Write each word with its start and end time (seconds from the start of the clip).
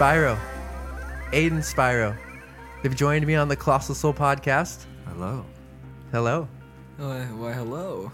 Aaron 0.00 0.38
Spyro, 0.38 0.38
Aiden 1.32 1.58
Spyro. 1.58 2.16
They've 2.82 2.96
joined 2.96 3.26
me 3.26 3.34
on 3.34 3.48
the 3.48 3.56
Colossal 3.56 3.94
Soul 3.94 4.14
podcast. 4.14 4.84
Hello. 5.06 5.44
Hello. 6.10 6.48
Why, 6.96 7.20
why 7.26 7.52
hello. 7.52 8.10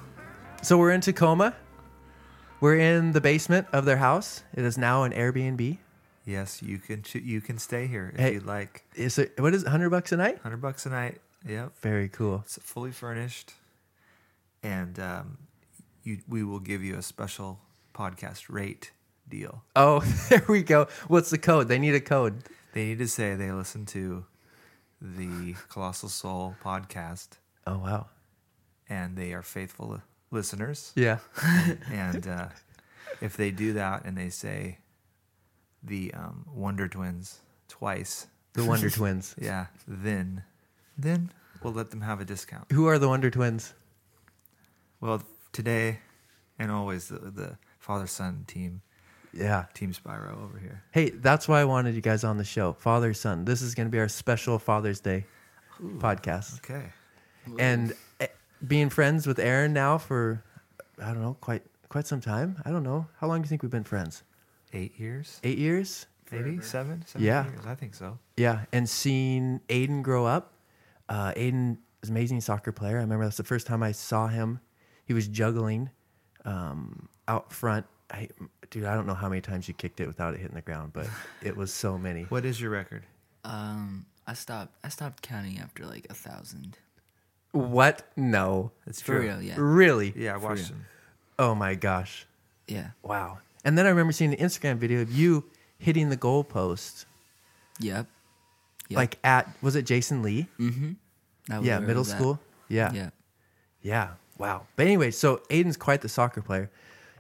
So 0.63 0.79
we're 0.79 0.91
in 0.93 1.01
Tacoma. 1.01 1.55
We're 2.61 2.77
in 2.79 3.13
the 3.13 3.21
basement 3.21 3.69
of 3.73 3.85
their 3.85 3.99
house. 3.99 4.43
It 4.55 4.65
is 4.65 4.77
now 4.77 5.05
an 5.05 5.13
Airbnb. 5.13 5.79
Yes, 6.25 6.61
you 6.61 6.79
can 6.79 7.03
ch- 7.03 7.17
you 7.17 7.41
can 7.41 7.57
stay 7.59 7.87
here 7.87 8.11
if 8.15 8.21
Hey. 8.21 8.33
you'd 8.35 8.47
like. 8.47 8.83
Is 8.97 9.17
it 9.19 9.39
what 9.41 9.55
is 9.55 9.63
it, 9.63 9.69
hundred 9.69 9.91
bucks 9.91 10.11
a 10.11 10.17
night? 10.17 10.39
Hundred 10.43 10.61
bucks 10.61 10.87
a 10.87 10.91
night. 10.91 11.21
Yep, 11.47 11.73
Very 11.81 12.09
cool. 12.09 12.43
it's 12.45 12.59
fully 12.63 12.91
furnished, 12.91 13.53
and 14.65 14.99
um, 14.99 15.39
you 16.03 16.19
we 16.29 16.43
will 16.43 16.59
give 16.59 16.83
you 16.83 16.97
a 16.97 17.03
special 17.03 17.61
podcast 17.95 18.47
rate 18.49 18.91
deal. 19.29 19.63
Oh, 19.75 20.01
there 20.29 20.45
we 20.49 20.63
go. 20.63 20.89
What's 21.09 21.31
the 21.31 21.39
code? 21.39 21.69
They 21.69 21.79
need 21.79 21.95
a 21.95 22.01
code. 22.01 22.43
They 22.73 22.85
need 22.87 22.99
to 22.99 23.09
say 23.09 23.35
they 23.35 23.51
listen 23.53 23.87
to 23.87 24.25
the 25.01 25.55
Colossal 25.69 26.09
Soul 26.09 26.57
podcast 26.65 27.29
Oh 27.67 27.79
wow. 27.79 28.07
and 28.89 29.17
they 29.17 29.33
are 29.33 29.43
faithful 29.43 30.01
listeners. 30.31 30.93
Yeah. 30.95 31.19
and 31.91 32.27
uh, 32.27 32.49
if 33.21 33.37
they 33.37 33.51
do 33.51 33.73
that 33.75 34.05
and 34.05 34.17
they 34.17 34.31
say 34.31 34.79
the 35.83 36.13
um, 36.15 36.47
Wonder 36.53 36.89
Twins 36.89 37.41
twice, 37.69 38.27
The 38.55 38.65
Wonder 38.65 38.91
Twins. 38.91 39.35
yeah, 39.41 39.67
then 39.87 40.43
then 40.99 41.31
we'll 41.63 41.73
let 41.75 41.91
them 41.91 42.01
have 42.01 42.21
a 42.21 42.25
discount. 42.25 42.71
Who 42.73 42.87
are 42.87 42.99
the 42.99 43.09
Wonder 43.09 43.31
Twins? 43.31 43.75
Well, 45.01 45.23
today 45.53 45.99
and 46.59 46.71
always 46.71 47.09
the, 47.09 47.19
the 47.19 47.59
father 47.79 48.07
son 48.07 48.45
team, 48.47 48.81
Yeah. 49.37 49.67
Team 49.75 49.93
Spyro 49.93 50.43
over 50.45 50.59
here. 50.59 50.83
Hey, 50.93 51.11
that's 51.11 51.47
why 51.49 51.61
I 51.61 51.65
wanted 51.65 51.95
you 51.95 52.01
guys 52.01 52.25
on 52.25 52.39
the 52.39 52.45
show. 52.45 52.73
Father 52.73 53.13
son. 53.15 53.45
This 53.45 53.63
is 53.63 53.75
going 53.75 53.87
to 53.87 53.91
be 53.91 53.99
our 53.99 54.09
special 54.09 54.59
Father's 54.59 55.01
Day 55.01 55.27
podcast. 55.99 56.59
Okay. 56.59 56.87
And 57.59 57.95
eh, 58.21 58.27
being 58.67 58.89
friends 58.91 59.27
with 59.27 59.39
Aaron 59.39 59.73
now 59.73 59.99
for 59.99 60.43
I 61.01 61.07
don't 61.13 61.23
know, 61.23 61.37
quite 61.41 61.63
quite 61.89 62.07
some 62.07 62.21
time. 62.21 62.61
I 62.65 62.71
don't 62.71 62.83
know. 62.83 63.07
How 63.21 63.27
long 63.29 63.41
do 63.43 63.47
you 63.47 63.49
think 63.49 63.63
we've 63.63 63.71
been 63.71 63.85
friends? 63.85 64.23
Eight 64.73 64.99
years? 64.99 65.41
8 65.45 65.59
years? 65.59 66.07
Maybe 66.33 66.61
seven? 66.61 67.05
Seven 67.07 67.25
Yeah. 67.25 67.45
years. 67.45 67.61
I 67.67 67.75
think 67.77 67.95
so. 67.95 68.19
Yeah, 68.37 68.65
and 68.73 68.89
seeing 68.89 69.61
Aiden 69.69 70.03
grow 70.03 70.27
up. 70.27 70.55
Uh, 71.09 71.33
Aiden 71.35 71.79
is 72.03 72.09
an 72.11 72.17
amazing 72.17 72.41
soccer 72.41 72.73
player. 72.73 72.99
I 72.99 73.03
remember 73.03 73.25
that's 73.25 73.37
the 73.37 73.45
first 73.45 73.67
time 73.67 73.83
I 73.83 73.93
saw 73.93 74.27
him. 74.27 74.59
He 75.05 75.15
was 75.15 75.29
juggling 75.29 75.91
um, 76.45 77.09
out 77.29 77.53
front. 77.53 77.87
I, 78.11 78.29
dude, 78.71 78.85
I 78.85 78.95
don't 78.95 79.07
know 79.07 79.15
how 79.15 79.29
many 79.29 79.41
times 79.41 79.69
you 79.69 79.75
kicked 79.75 80.01
it 80.01 80.07
without 80.07 80.35
it 80.35 80.41
hitting 80.41 80.55
the 80.55 80.63
ground, 80.63 80.93
but 80.93 81.07
it 81.43 81.57
was 81.57 81.73
so 81.73 81.99
many. 81.99 82.25
What 82.25 82.45
is 82.45 82.61
your 82.61 82.71
record? 82.71 83.05
Um, 83.45 84.07
I 84.27 84.35
stopped. 84.35 84.75
I 84.85 84.89
stopped 84.89 85.23
counting 85.23 85.59
after 85.59 85.87
like 85.87 86.07
a 86.11 86.15
thousand. 86.15 86.79
What? 87.53 88.07
No. 88.17 88.73
It's 88.87 89.01
For 89.01 89.17
true. 89.17 89.21
real, 89.29 89.41
yeah, 89.43 89.55
Really? 89.57 90.13
Yeah, 90.17 90.35
I 90.35 90.37
watched 90.37 90.69
them. 90.69 90.85
Oh 91.39 91.55
my 91.55 91.75
gosh. 91.75 92.27
yeah, 92.67 92.91
Wow. 93.03 93.39
And 93.65 93.77
then 93.77 93.87
I 93.87 93.89
remember 93.89 94.13
seeing 94.13 94.33
an 94.33 94.39
Instagram 94.39 94.77
video 94.77 95.01
of 95.03 95.11
you 95.11 95.45
hitting 95.79 96.09
the 96.09 96.17
goalpost, 96.17 97.05
yep. 97.81 98.07
Yep. 98.89 98.97
like 98.97 99.19
at 99.25 99.49
was 99.61 99.75
it 99.75 99.83
Jason 99.87 100.23
Lee? 100.23 100.47
mm-hmm. 100.59 100.93
Yeah, 101.65 101.81
middle 101.81 102.03
was 102.03 102.13
at. 102.13 102.19
school. 102.19 102.39
Yeah. 102.69 102.93
Yeah. 102.93 103.11
Yeah. 103.83 104.09
Wow. 104.39 104.67
But 104.77 104.87
anyway, 104.87 105.11
so 105.11 105.39
Aiden's 105.51 105.77
quite 105.77 106.01
the 106.01 106.09
soccer 106.09 106.43
player. 106.43 106.71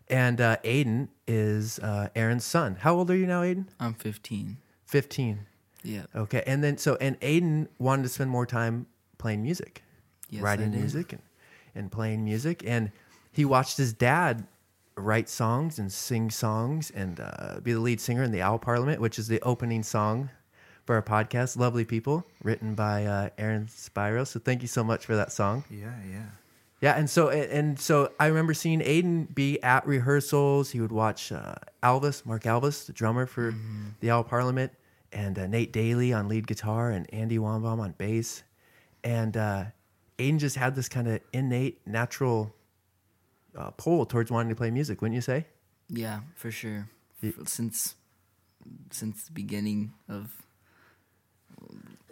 And 0.09 0.41
uh, 0.41 0.56
Aiden 0.65 1.09
is 1.27 1.78
uh, 1.81 2.09
Aaron's 2.15 2.44
son. 2.44 2.77
How 2.81 2.94
old 2.94 3.11
are 3.11 3.17
you 3.17 3.27
now, 3.27 3.43
Aiden? 3.43 3.67
I'm 3.81 3.94
15. 3.94 4.56
15. 4.87 5.41
Yeah. 5.83 6.03
Okay. 6.15 6.43
And 6.47 6.62
then, 6.62 6.78
so, 6.78 6.97
and 7.00 7.19
Aiden 7.21 7.69
wanted 7.78 8.05
to 8.05 8.09
spend 8.09 8.31
more 8.31 8.47
time 8.47 8.87
playing 9.19 9.43
music, 9.43 9.83
Yes, 10.31 10.43
writing 10.43 10.71
music 10.71 11.12
and, 11.12 11.22
and 11.75 11.91
playing 11.91 12.25
music. 12.25 12.62
And 12.66 12.93
he 13.33 13.45
watched 13.45 13.77
his 13.77 13.93
dad 13.93 14.47
write 14.97 15.28
songs 15.28 15.78
and 15.78 15.93
sing 15.93 16.31
songs 16.31 16.91
and 16.91 17.21
uh, 17.21 17.61
be 17.62 17.72
the 17.72 17.81
lead 17.81 18.00
singer 18.00 18.22
in 18.22 18.33
the 18.33 18.43
Owl 18.43 18.59
Parliament, 18.59 19.00
which 19.00 19.19
is 19.19 19.28
the 19.28 19.41
opening 19.43 19.83
song 19.83 20.31
for 20.84 20.95
our 20.95 21.03
podcast. 21.03 21.56
Lovely 21.56 21.84
People, 21.84 22.25
written 22.43 22.75
by 22.75 23.05
uh, 23.05 23.28
Aaron 23.39 23.66
Spyro. 23.66 24.27
So 24.27 24.41
thank 24.41 24.62
you 24.62 24.69
so 24.69 24.83
much 24.83 25.05
for 25.05 25.16
that 25.16 25.33
song. 25.33 25.65
Yeah, 25.71 25.93
yeah. 26.11 26.27
Yeah, 26.81 26.92
and 26.92 27.09
so 27.09 27.31
and, 27.31 27.81
so 27.81 28.12
I 28.20 28.26
remember 28.26 28.53
seeing 28.53 28.81
Aiden 28.81 29.34
be 29.34 29.62
at 29.62 29.87
rehearsals. 29.87 30.70
He 30.70 30.81
would 30.81 30.92
watch 30.92 31.32
uh, 31.32 31.54
Alvis, 31.82 32.26
Mark 32.26 32.42
Alvis, 32.42 32.87
the 32.87 32.92
drummer 32.92 33.25
for 33.26 33.54
the 34.00 34.10
Owl 34.10 34.25
Parliament, 34.25 34.72
and 35.10 35.38
uh, 35.38 35.47
Nate 35.47 35.72
Daly 35.72 36.12
on 36.12 36.28
lead 36.28 36.47
guitar, 36.47 36.91
and 36.91 37.12
Andy 37.15 37.38
Wambaum 37.38 37.81
on 37.81 37.92
bass. 37.92 38.42
And 39.03 39.36
uh, 39.36 39.65
Aiden 40.19 40.38
just 40.38 40.56
had 40.56 40.75
this 40.75 40.88
kind 40.88 41.09
of 41.09 41.20
innate, 41.32 41.81
natural 41.86 42.54
uh, 43.56 43.70
pull 43.70 44.04
towards 44.04 44.31
wanting 44.31 44.50
to 44.50 44.56
play 44.56 44.70
music, 44.70 45.00
wouldn't 45.00 45.15
you 45.15 45.22
say? 45.22 45.47
Yeah, 45.88 46.20
for 46.34 46.50
sure. 46.50 46.88
Ye- 47.22 47.32
F- 47.41 47.48
Since 47.48 47.94
since 48.91 49.25
the 49.25 49.32
beginning 49.32 49.92
of 50.09 50.31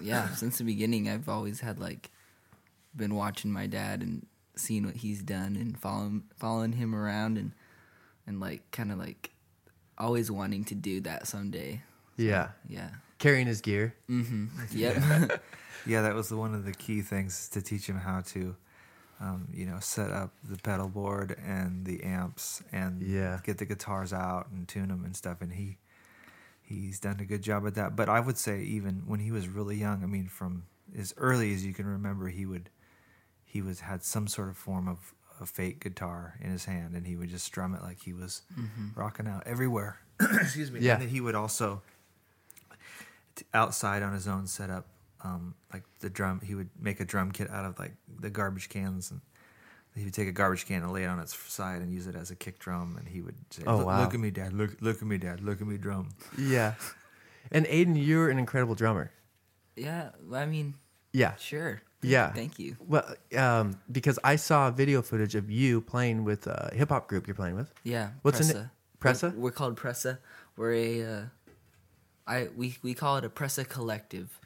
yeah, 0.00 0.30
since 0.34 0.58
the 0.58 0.64
beginning, 0.64 1.08
I've 1.08 1.28
always 1.28 1.60
had 1.60 1.78
like 1.78 2.10
been 2.96 3.14
watching 3.14 3.52
my 3.52 3.66
dad 3.66 4.00
and 4.02 4.26
seeing 4.56 4.84
what 4.86 4.96
he's 4.96 5.22
done 5.22 5.56
and 5.56 5.78
following 5.78 6.24
following 6.36 6.72
him 6.72 6.94
around 6.94 7.36
and 7.38 7.52
and 8.26 8.40
like 8.40 8.70
kind 8.70 8.90
of 8.92 8.98
like 8.98 9.30
always 9.98 10.30
wanting 10.30 10.64
to 10.64 10.74
do 10.74 11.00
that 11.02 11.26
someday. 11.26 11.82
Yeah, 12.16 12.50
Yeah. 12.68 12.90
carrying 13.18 13.46
his 13.46 13.60
gear. 13.60 13.94
Mm-hmm. 14.08 14.46
Yep. 14.72 15.42
Yeah, 15.86 16.00
that 16.02 16.14
was 16.14 16.32
one 16.32 16.54
of 16.54 16.64
the 16.64 16.72
key 16.72 17.02
things 17.02 17.46
to 17.50 17.60
teach 17.60 17.86
him 17.86 17.98
how 17.98 18.22
to, 18.22 18.56
um, 19.20 19.48
you 19.52 19.66
know, 19.66 19.78
set 19.80 20.10
up 20.10 20.32
the 20.42 20.56
pedal 20.56 20.88
board 20.88 21.36
and 21.44 21.84
the 21.84 22.02
amps 22.02 22.62
and 22.72 23.02
Yeah. 23.02 23.40
get 23.44 23.58
the 23.58 23.66
guitars 23.66 24.10
out 24.14 24.48
and 24.50 24.66
tune 24.66 24.88
them 24.88 25.04
and 25.04 25.14
stuff. 25.14 25.42
And 25.42 25.52
he 25.52 25.76
he's 26.62 26.98
done 27.00 27.20
a 27.20 27.26
good 27.26 27.42
job 27.42 27.66
at 27.66 27.74
that. 27.74 27.94
But 27.96 28.08
I 28.08 28.20
would 28.20 28.38
say 28.38 28.62
even 28.62 29.02
when 29.06 29.20
he 29.20 29.30
was 29.30 29.46
really 29.46 29.76
young, 29.76 30.02
I 30.02 30.06
mean, 30.06 30.26
from 30.28 30.64
as 30.98 31.12
early 31.18 31.52
as 31.52 31.66
you 31.66 31.74
can 31.74 31.86
remember, 31.86 32.28
he 32.28 32.46
would 32.46 32.70
he 33.54 33.62
was 33.62 33.80
had 33.80 34.02
some 34.02 34.26
sort 34.26 34.48
of 34.48 34.56
form 34.56 34.88
of 34.88 35.14
a 35.40 35.46
fake 35.46 35.78
guitar 35.82 36.34
in 36.40 36.50
his 36.50 36.64
hand, 36.64 36.94
and 36.96 37.06
he 37.06 37.14
would 37.16 37.28
just 37.30 37.44
strum 37.44 37.74
it 37.74 37.82
like 37.82 38.02
he 38.02 38.12
was 38.12 38.42
rocking 38.96 39.28
out 39.28 39.42
everywhere. 39.46 39.98
Excuse 40.20 40.70
me. 40.72 40.80
Yeah. 40.80 40.94
And 40.94 41.02
then 41.02 41.08
he 41.08 41.20
would 41.20 41.34
also 41.36 41.82
outside 43.52 44.02
on 44.02 44.12
his 44.12 44.28
own 44.28 44.46
set 44.46 44.70
up 44.70 44.86
um, 45.22 45.54
like 45.72 45.82
the 46.00 46.10
drum 46.10 46.40
he 46.44 46.54
would 46.54 46.68
make 46.80 47.00
a 47.00 47.04
drum 47.04 47.30
kit 47.32 47.50
out 47.50 47.64
of 47.64 47.78
like 47.78 47.92
the 48.20 48.30
garbage 48.30 48.68
cans 48.68 49.10
and 49.10 49.20
he 49.96 50.04
would 50.04 50.14
take 50.14 50.28
a 50.28 50.32
garbage 50.32 50.66
can 50.66 50.82
and 50.82 50.92
lay 50.92 51.04
it 51.04 51.06
on 51.06 51.18
its 51.18 51.34
side 51.52 51.80
and 51.80 51.92
use 51.92 52.06
it 52.06 52.14
as 52.14 52.30
a 52.30 52.36
kick 52.36 52.58
drum 52.58 52.96
and 52.98 53.08
he 53.08 53.20
would 53.22 53.34
say 53.50 53.62
Oh, 53.66 53.78
look, 53.78 53.86
wow. 53.86 54.00
look 54.02 54.14
at 54.14 54.20
me 54.20 54.30
dad 54.30 54.52
look 54.52 54.76
look 54.80 54.96
at 55.02 55.08
me 55.08 55.18
dad 55.18 55.40
look 55.40 55.60
at 55.60 55.66
me 55.66 55.78
drum 55.78 56.10
Yeah, 56.38 56.74
and 57.50 57.64
Aiden, 57.66 57.96
you're 57.96 58.28
an 58.30 58.38
incredible 58.38 58.74
drummer. 58.76 59.10
yeah. 59.76 60.10
I 60.32 60.46
mean, 60.46 60.74
Yeah, 61.12 61.34
sure. 61.36 61.82
Yeah. 62.04 62.32
Thank 62.32 62.58
you. 62.58 62.76
Well, 62.86 63.14
um, 63.36 63.78
because 63.90 64.18
I 64.24 64.36
saw 64.36 64.70
video 64.70 65.02
footage 65.02 65.34
of 65.34 65.50
you 65.50 65.80
playing 65.80 66.24
with 66.24 66.46
a 66.46 66.70
hip 66.74 66.90
hop 66.90 67.08
group 67.08 67.26
you're 67.26 67.34
playing 67.34 67.56
with. 67.56 67.72
Yeah. 67.82 68.10
What's 68.22 68.40
in 68.40 68.56
it? 68.56 68.66
Pressa. 69.00 69.30
Pressa? 69.30 69.34
We're, 69.34 69.40
we're 69.40 69.50
called 69.50 69.76
Pressa. 69.76 70.18
We're 70.56 70.72
a 70.72 71.02
uh, 71.02 71.22
I 72.26 72.48
we 72.56 72.76
we 72.82 72.94
call 72.94 73.16
it 73.16 73.24
a 73.24 73.28
Pressa 73.28 73.68
collective, 73.68 74.40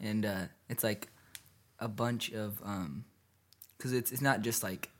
and 0.00 0.24
uh, 0.24 0.44
it's 0.68 0.82
like 0.82 1.08
a 1.78 1.88
bunch 1.88 2.32
of 2.32 2.60
um, 2.64 3.04
because 3.76 3.92
it's 3.92 4.10
it's 4.12 4.22
not 4.22 4.42
just 4.42 4.62
like 4.62 4.90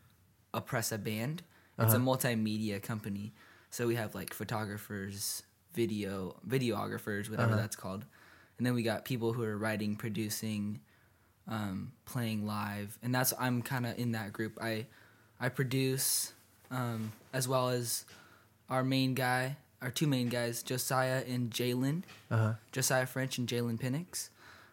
a 0.55 0.61
Pressa 0.61 1.03
band. 1.03 1.43
It's 1.79 1.95
a 1.95 1.97
multimedia 1.97 2.83
company. 2.83 3.33
So 3.71 3.87
we 3.87 3.95
have 3.95 4.15
like 4.15 4.35
photographers, 4.35 5.45
video 5.73 6.37
videographers, 6.47 7.31
whatever 7.31 7.57
that's 7.57 7.75
called, 7.75 8.05
and 8.59 8.67
then 8.67 8.75
we 8.75 8.83
got 8.83 9.07
people 9.07 9.33
who 9.33 9.43
are 9.43 9.57
writing, 9.57 9.97
producing, 9.97 10.81
um, 11.51 11.93
playing 12.07 12.47
live, 12.47 12.97
and 13.03 13.15
that's 13.15 13.35
I'm 13.39 13.61
kind 13.63 13.85
of 13.85 13.99
in 13.99 14.13
that 14.13 14.33
group. 14.33 14.57
I 14.63 14.87
I 15.39 15.49
produce 15.51 16.33
um, 16.71 17.13
as 17.33 17.47
well 17.49 17.69
as 17.71 18.05
our 18.71 18.85
main 18.85 19.15
guy, 19.15 19.57
our 19.83 19.91
two 19.91 20.07
main 20.07 20.29
guys, 20.29 20.63
Josiah 20.63 21.23
and 21.29 21.51
Jalen, 21.51 22.05
Uh-huh. 22.31 22.55
Josiah 22.73 23.07
French 23.07 23.37
and 23.39 23.49
Jalen 23.49 23.79
Pinnix. 23.81 24.29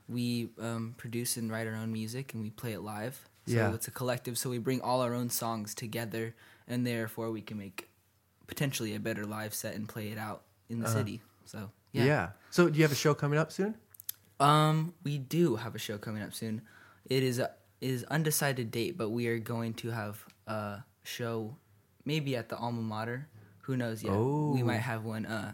We 0.07 0.50
um, 0.62 0.94
produce 0.97 1.35
and 1.35 1.51
write 1.51 1.68
our 1.68 1.74
own 1.75 1.91
music, 1.91 2.33
and 2.33 2.41
we 2.44 2.51
play 2.51 2.74
it 2.74 2.81
live. 2.81 3.27
So 3.47 3.53
Yeah. 3.53 3.74
it's 3.74 3.88
a 3.88 3.91
collective. 3.91 4.38
So 4.38 4.50
we 4.50 4.59
bring 4.59 4.79
all 4.81 5.01
our 5.01 5.13
own 5.13 5.29
songs 5.29 5.74
together, 5.74 6.35
and 6.68 6.85
therefore 6.85 7.31
we 7.31 7.41
can 7.41 7.57
make 7.57 7.89
potentially 8.45 8.94
a 8.95 9.00
better 9.00 9.25
live 9.25 9.53
set 9.53 9.74
and 9.75 9.89
play 9.89 10.09
it 10.09 10.18
out 10.18 10.44
in 10.69 10.79
the 10.79 10.88
city. 10.89 11.21
So 11.45 11.71
Yeah. 11.91 12.03
yeah. 12.06 12.29
So, 12.51 12.69
do 12.69 12.77
you 12.77 12.83
have 12.83 12.91
a 12.91 12.95
show 12.95 13.13
coming 13.13 13.39
up 13.39 13.51
soon? 13.51 13.75
Um, 14.39 14.94
we 15.04 15.18
do 15.18 15.56
have 15.56 15.75
a 15.75 15.80
show 15.80 15.98
coming 15.98 16.22
up 16.24 16.34
soon. 16.34 16.62
It 17.06 17.24
is 17.24 17.39
a 17.39 17.51
is 17.81 18.04
undecided 18.06 18.72
date, 18.72 18.98
but 18.98 19.10
we 19.10 19.28
are 19.28 19.38
going 19.39 19.74
to 19.75 19.92
have 19.92 20.24
a 20.48 20.84
show 21.04 21.56
maybe 22.06 22.36
at 22.36 22.50
the 22.50 22.57
alma 22.57 22.81
mater. 22.81 23.28
Who 23.62 23.78
knows 23.78 24.04
yet? 24.04 24.13
Oh. 24.13 24.51
We 24.54 24.63
might 24.63 24.78
have 24.78 25.04
one 25.06 25.25
uh 25.25 25.54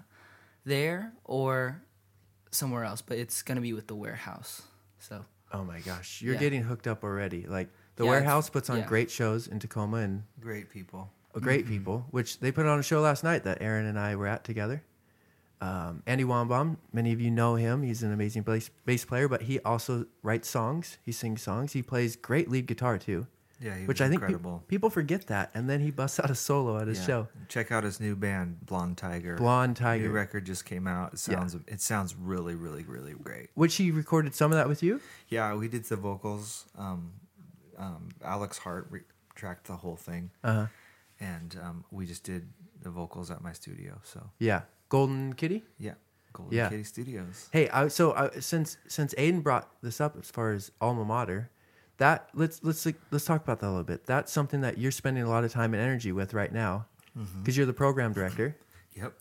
there 0.65 1.13
or 1.23 1.81
somewhere 2.51 2.83
else, 2.83 3.01
but 3.01 3.17
it's 3.17 3.41
gonna 3.41 3.61
be 3.61 3.73
with 3.73 3.87
the 3.87 3.95
warehouse. 3.95 4.61
So 4.99 5.25
Oh 5.51 5.63
my 5.63 5.79
gosh, 5.81 6.21
you're 6.21 6.33
Yeah. 6.33 6.39
getting 6.39 6.63
hooked 6.63 6.87
up 6.87 7.03
already. 7.03 7.45
Like 7.45 7.69
the 7.95 8.05
Yeah, 8.05 8.09
warehouse 8.11 8.49
puts 8.49 8.69
on 8.69 8.79
yeah. 8.79 8.85
great 8.87 9.11
shows 9.11 9.47
in 9.47 9.59
Tacoma 9.59 9.97
and 9.97 10.23
Great 10.39 10.69
people. 10.69 11.11
great 11.33 11.67
people, 11.67 12.05
which 12.11 12.39
they 12.39 12.51
put 12.51 12.65
on 12.65 12.79
a 12.79 12.83
show 12.83 13.01
last 13.01 13.23
night 13.23 13.43
that 13.43 13.59
Aaron 13.61 13.85
and 13.85 13.97
I 13.99 14.15
were 14.15 14.27
at 14.27 14.43
together. 14.43 14.83
Um, 15.63 16.03
Andy 16.05 16.25
Wambaum, 16.25 16.75
many 16.91 17.13
of 17.13 17.21
you 17.21 17.31
know 17.31 17.55
him. 17.55 17.83
He's 17.83 18.03
an 18.03 18.11
amazing 18.11 18.41
bass, 18.43 18.69
bass 18.85 19.05
player, 19.05 19.27
but 19.29 19.43
he 19.43 19.59
also 19.61 20.05
writes 20.21 20.49
songs. 20.49 20.97
He 21.03 21.11
sings 21.13 21.41
songs. 21.41 21.71
He 21.73 21.81
plays 21.81 22.15
great 22.17 22.49
lead 22.49 22.65
guitar 22.67 22.97
too, 22.97 23.27
Yeah, 23.61 23.77
he 23.77 23.85
which 23.85 24.01
I 24.01 24.09
think 24.09 24.21
pe- 24.27 24.35
people 24.67 24.89
forget 24.89 25.27
that. 25.27 25.51
And 25.53 25.69
then 25.69 25.79
he 25.79 25.89
busts 25.89 26.19
out 26.19 26.29
a 26.29 26.35
solo 26.35 26.79
at 26.81 26.87
his 26.87 26.99
Yeah. 26.99 27.05
show. 27.05 27.27
Check 27.47 27.71
out 27.71 27.83
his 27.85 28.01
new 28.01 28.15
band, 28.15 28.65
Blonde 28.65 28.97
Tiger. 28.97 29.35
Blonde 29.37 29.77
Tiger. 29.77 30.07
New 30.07 30.11
record 30.11 30.45
just 30.45 30.65
came 30.65 30.85
out. 30.85 31.13
It 31.13 31.27
Yeah. 31.29 31.35
sounds 31.39 31.55
it 31.67 31.79
sounds 31.81 32.13
really 32.15 32.55
really 32.55 32.83
really 32.83 33.13
great. 33.13 33.49
which 33.55 33.75
he 33.75 33.89
recorded 33.91 34.35
some 34.35 34.51
of 34.51 34.57
that 34.57 34.67
with 34.67 34.83
you. 34.83 34.99
Yeah, 35.29 35.55
we 35.55 35.69
did 35.69 35.85
the 35.85 35.95
vocals. 35.95 36.65
Um, 36.77 37.13
um, 37.77 38.09
Alex 38.21 38.57
Hart 38.57 38.87
re- 38.89 39.01
tracked 39.33 39.67
the 39.67 39.77
whole 39.77 39.95
thing, 39.95 40.31
Uh 40.43 40.53
huh. 40.53 40.67
and 41.21 41.57
um, 41.63 41.85
we 41.89 42.05
just 42.05 42.23
did 42.25 42.51
the 42.81 42.89
vocals 42.89 43.31
at 43.31 43.41
my 43.41 43.53
studio. 43.53 44.01
So 44.03 44.29
Yeah, 44.39 44.63
Golden 44.93 45.33
Kitty. 45.33 45.63
yeah, 45.79 45.95
Golden 46.33 46.55
Yeah. 46.55 46.69
Kitty 46.69 46.83
Studios. 46.83 47.49
Hey, 47.51 47.67
I, 47.69 47.87
so 47.87 48.11
uh, 48.11 48.29
since 48.39 48.77
since 48.87 49.15
Aiden 49.15 49.41
brought 49.41 49.67
this 49.81 49.99
up 49.99 50.15
as 50.19 50.29
far 50.29 50.51
as 50.53 50.71
alma 50.79 51.03
mater, 51.03 51.49
that 51.97 52.29
let's 52.35 52.63
let's 52.63 52.85
let's 53.09 53.25
talk 53.25 53.41
about 53.43 53.59
that 53.61 53.67
a 53.67 53.73
little 53.75 53.83
bit. 53.83 54.05
That's 54.05 54.31
something 54.31 54.61
that 54.61 54.77
you're 54.77 54.91
spending 54.91 55.23
a 55.23 55.29
lot 55.29 55.43
of 55.43 55.51
time 55.51 55.73
and 55.73 55.81
energy 55.81 56.11
with 56.11 56.33
right 56.35 56.51
now, 56.53 56.85
Mm-hmm. 57.17 57.41
because 57.41 57.57
you're 57.57 57.65
the 57.65 57.73
program 57.73 58.13
director. 58.13 58.55
Yep. 58.95 59.13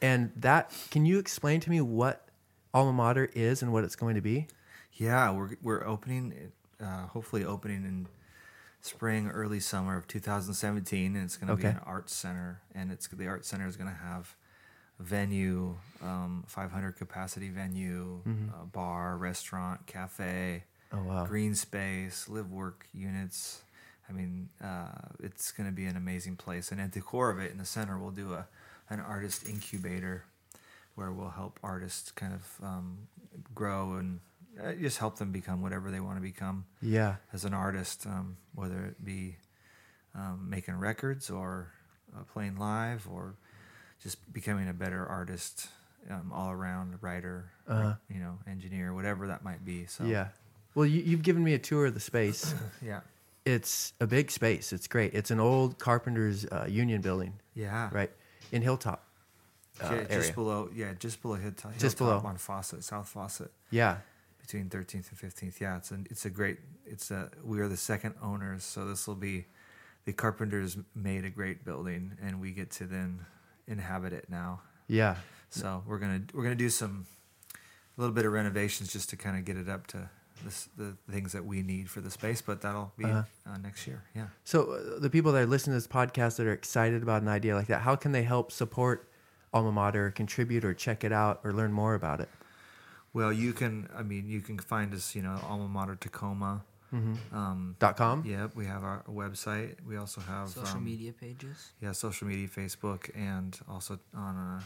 And 0.00 0.30
that, 0.36 0.70
can 0.90 1.04
you 1.06 1.18
explain 1.18 1.60
to 1.60 1.70
me 1.70 1.80
what 1.82 2.28
alma 2.72 2.92
mater 2.92 3.28
is 3.34 3.62
and 3.62 3.72
what 3.72 3.84
it's 3.84 3.96
going 3.96 4.14
to 4.14 4.20
be? 4.22 4.46
Yeah, 4.94 5.30
we're 5.32 5.50
we're 5.62 5.84
opening, 5.86 6.52
uh, 6.80 7.06
hopefully 7.08 7.44
opening 7.44 7.84
in 7.84 8.06
spring, 8.80 9.28
early 9.28 9.60
summer 9.60 9.96
of 9.98 10.06
2017, 10.06 11.14
and 11.16 11.24
it's 11.24 11.36
going 11.36 11.48
to 11.48 11.56
be 11.56 11.66
an 11.68 11.80
arts 11.84 12.14
center, 12.14 12.62
and 12.74 12.90
it's 12.92 13.08
the 13.08 13.26
arts 13.26 13.48
center 13.48 13.66
is 13.66 13.76
going 13.76 13.90
to 13.90 13.96
have 13.96 14.36
venue, 14.98 15.76
um, 16.02 16.44
500 16.46 16.92
capacity 16.96 17.48
venue, 17.48 18.20
a 18.62 18.66
bar, 18.66 19.16
restaurant, 19.16 19.86
cafe, 19.86 20.64
Oh 20.92 21.02
wow, 21.02 21.26
green 21.26 21.54
space, 21.54 22.28
live 22.28 22.50
work 22.50 22.86
units. 22.94 23.62
I 24.08 24.12
mean, 24.12 24.48
uh, 24.64 24.88
it's 25.22 25.52
going 25.52 25.68
to 25.68 25.74
be 25.74 25.84
an 25.84 25.96
amazing 25.96 26.36
place, 26.36 26.72
and 26.72 26.80
at 26.80 26.92
the 26.92 27.00
core 27.00 27.30
of 27.30 27.38
it, 27.38 27.50
in 27.52 27.58
the 27.58 27.66
center, 27.66 27.98
we'll 27.98 28.10
do 28.10 28.32
a 28.32 28.46
an 28.90 29.00
artist 29.00 29.46
incubator 29.46 30.24
where 30.94 31.12
we'll 31.12 31.28
help 31.30 31.60
artists 31.62 32.10
kind 32.10 32.32
of 32.32 32.64
um, 32.64 32.98
grow 33.54 33.94
and 33.94 34.20
uh, 34.60 34.72
just 34.72 34.98
help 34.98 35.18
them 35.18 35.30
become 35.30 35.60
whatever 35.62 35.90
they 35.90 36.00
want 36.00 36.16
to 36.16 36.22
become. 36.22 36.64
Yeah, 36.80 37.16
as 37.32 37.44
an 37.44 37.52
artist, 37.54 38.06
um, 38.06 38.38
whether 38.54 38.86
it 38.86 39.04
be 39.04 39.36
um, 40.14 40.46
making 40.48 40.78
records 40.78 41.28
or 41.30 41.70
uh, 42.16 42.22
playing 42.32 42.56
live 42.56 43.06
or 43.12 43.34
just 44.02 44.32
becoming 44.32 44.68
a 44.68 44.72
better 44.72 45.04
artist 45.06 45.68
um, 46.10 46.30
all 46.32 46.50
around, 46.50 46.98
writer, 47.00 47.50
Uh-huh. 47.66 47.94
you 48.08 48.20
know, 48.20 48.38
engineer, 48.46 48.94
whatever 48.94 49.26
that 49.26 49.42
might 49.44 49.64
be. 49.64 49.86
So 49.86 50.04
yeah. 50.04 50.28
Well, 50.74 50.86
you, 50.86 51.02
you've 51.02 51.22
given 51.22 51.42
me 51.42 51.54
a 51.54 51.58
tour 51.58 51.86
of 51.86 51.94
the 51.94 52.00
space. 52.00 52.54
yeah, 52.82 53.00
it's 53.44 53.92
a 54.00 54.06
big 54.06 54.30
space. 54.30 54.72
It's 54.72 54.86
great. 54.86 55.14
It's 55.14 55.30
an 55.30 55.40
old 55.40 55.78
carpenter's 55.78 56.44
uh, 56.46 56.66
union 56.68 57.00
building, 57.00 57.34
yeah, 57.54 57.88
right 57.92 58.10
in 58.52 58.62
Hilltop 58.62 59.02
uh, 59.82 59.88
Yeah, 59.92 60.00
just 60.02 60.10
area. 60.12 60.32
below, 60.34 60.70
yeah, 60.74 60.92
just 60.98 61.20
below 61.22 61.34
Hilltop, 61.34 61.72
Just 61.78 61.98
Hilltop 61.98 62.22
below. 62.22 62.30
on 62.30 62.36
Fawcett, 62.38 62.84
South 62.84 63.08
Fawcett, 63.08 63.50
Yeah, 63.70 63.96
between 64.40 64.68
13th 64.70 65.10
and 65.10 65.18
15th. 65.32 65.60
Yeah, 65.60 65.76
it's 65.78 65.90
a, 65.90 65.98
it's 66.10 66.24
a 66.24 66.30
great. 66.30 66.58
It's 66.86 67.10
a 67.10 67.30
we 67.44 67.60
are 67.60 67.68
the 67.68 67.76
second 67.76 68.14
owners, 68.22 68.62
so 68.64 68.86
this 68.86 69.06
will 69.08 69.14
be 69.16 69.46
the 70.04 70.12
carpenters 70.12 70.76
made 70.94 71.24
a 71.24 71.30
great 71.30 71.64
building, 71.64 72.12
and 72.22 72.40
we 72.40 72.52
get 72.52 72.70
to 72.72 72.84
then 72.86 73.26
inhabit 73.68 74.12
it 74.12 74.26
now. 74.28 74.60
yeah. 74.88 75.16
So 75.50 75.82
we're 75.86 75.98
gonna 75.98 76.22
we're 76.34 76.42
gonna 76.42 76.54
do 76.56 76.68
some 76.70 77.06
a 77.96 78.00
little 78.00 78.14
bit 78.14 78.26
of 78.26 78.32
renovations 78.32 78.92
just 78.92 79.08
to 79.10 79.16
kind 79.16 79.36
of 79.38 79.44
get 79.46 79.56
it 79.56 79.68
up 79.68 79.86
to 79.88 80.10
this, 80.44 80.68
the 80.76 80.94
things 81.10 81.32
that 81.32 81.44
we 81.44 81.62
need 81.62 81.88
for 81.88 82.00
the 82.00 82.10
space, 82.10 82.42
but 82.42 82.60
that'll 82.60 82.92
be 82.98 83.04
Uh-huh. 83.04 83.22
uh, 83.50 83.56
next 83.58 83.86
year. 83.86 84.02
Yeah. 84.14 84.26
So 84.44 84.72
uh, 84.72 84.98
the 85.00 85.08
people 85.10 85.32
that 85.32 85.40
are 85.42 85.46
listening 85.46 85.72
to 85.72 85.78
this 85.78 85.88
podcast 85.88 86.36
that 86.36 86.46
are 86.46 86.52
excited 86.52 87.02
about 87.02 87.22
an 87.22 87.28
idea 87.28 87.54
like 87.56 87.66
that, 87.68 87.80
how 87.80 87.96
can 87.96 88.12
they 88.12 88.22
help 88.24 88.52
support 88.52 89.08
alma 89.52 89.72
mater, 89.72 90.10
contribute, 90.10 90.64
or 90.64 90.74
check 90.74 91.02
it 91.02 91.12
out, 91.12 91.40
or 91.44 91.52
learn 91.52 91.72
more 91.72 91.94
about 91.94 92.20
it? 92.20 92.28
Well, 93.14 93.32
you 93.32 93.52
can. 93.54 93.88
I 93.96 94.02
mean, 94.02 94.28
you 94.28 94.40
can 94.42 94.58
find 94.58 94.92
us. 94.94 95.14
You 95.16 95.22
know, 95.22 95.40
alma 95.48 95.66
mater 95.66 95.96
Tacoma. 95.96 96.62
Um, 96.92 97.76
Dot 97.78 97.96
com. 97.96 98.24
Yep, 98.24 98.56
we 98.56 98.66
have 98.66 98.82
our 98.84 99.02
website. 99.10 99.76
We 99.86 99.96
also 99.96 100.20
have 100.20 100.48
social 100.48 100.78
um, 100.78 100.84
media 100.84 101.12
pages. 101.12 101.72
Yeah, 101.82 101.92
social 101.92 102.26
media, 102.26 102.48
Facebook, 102.48 103.10
and 103.14 103.58
also 103.68 103.98
on. 104.14 104.36
Uh, 104.36 104.60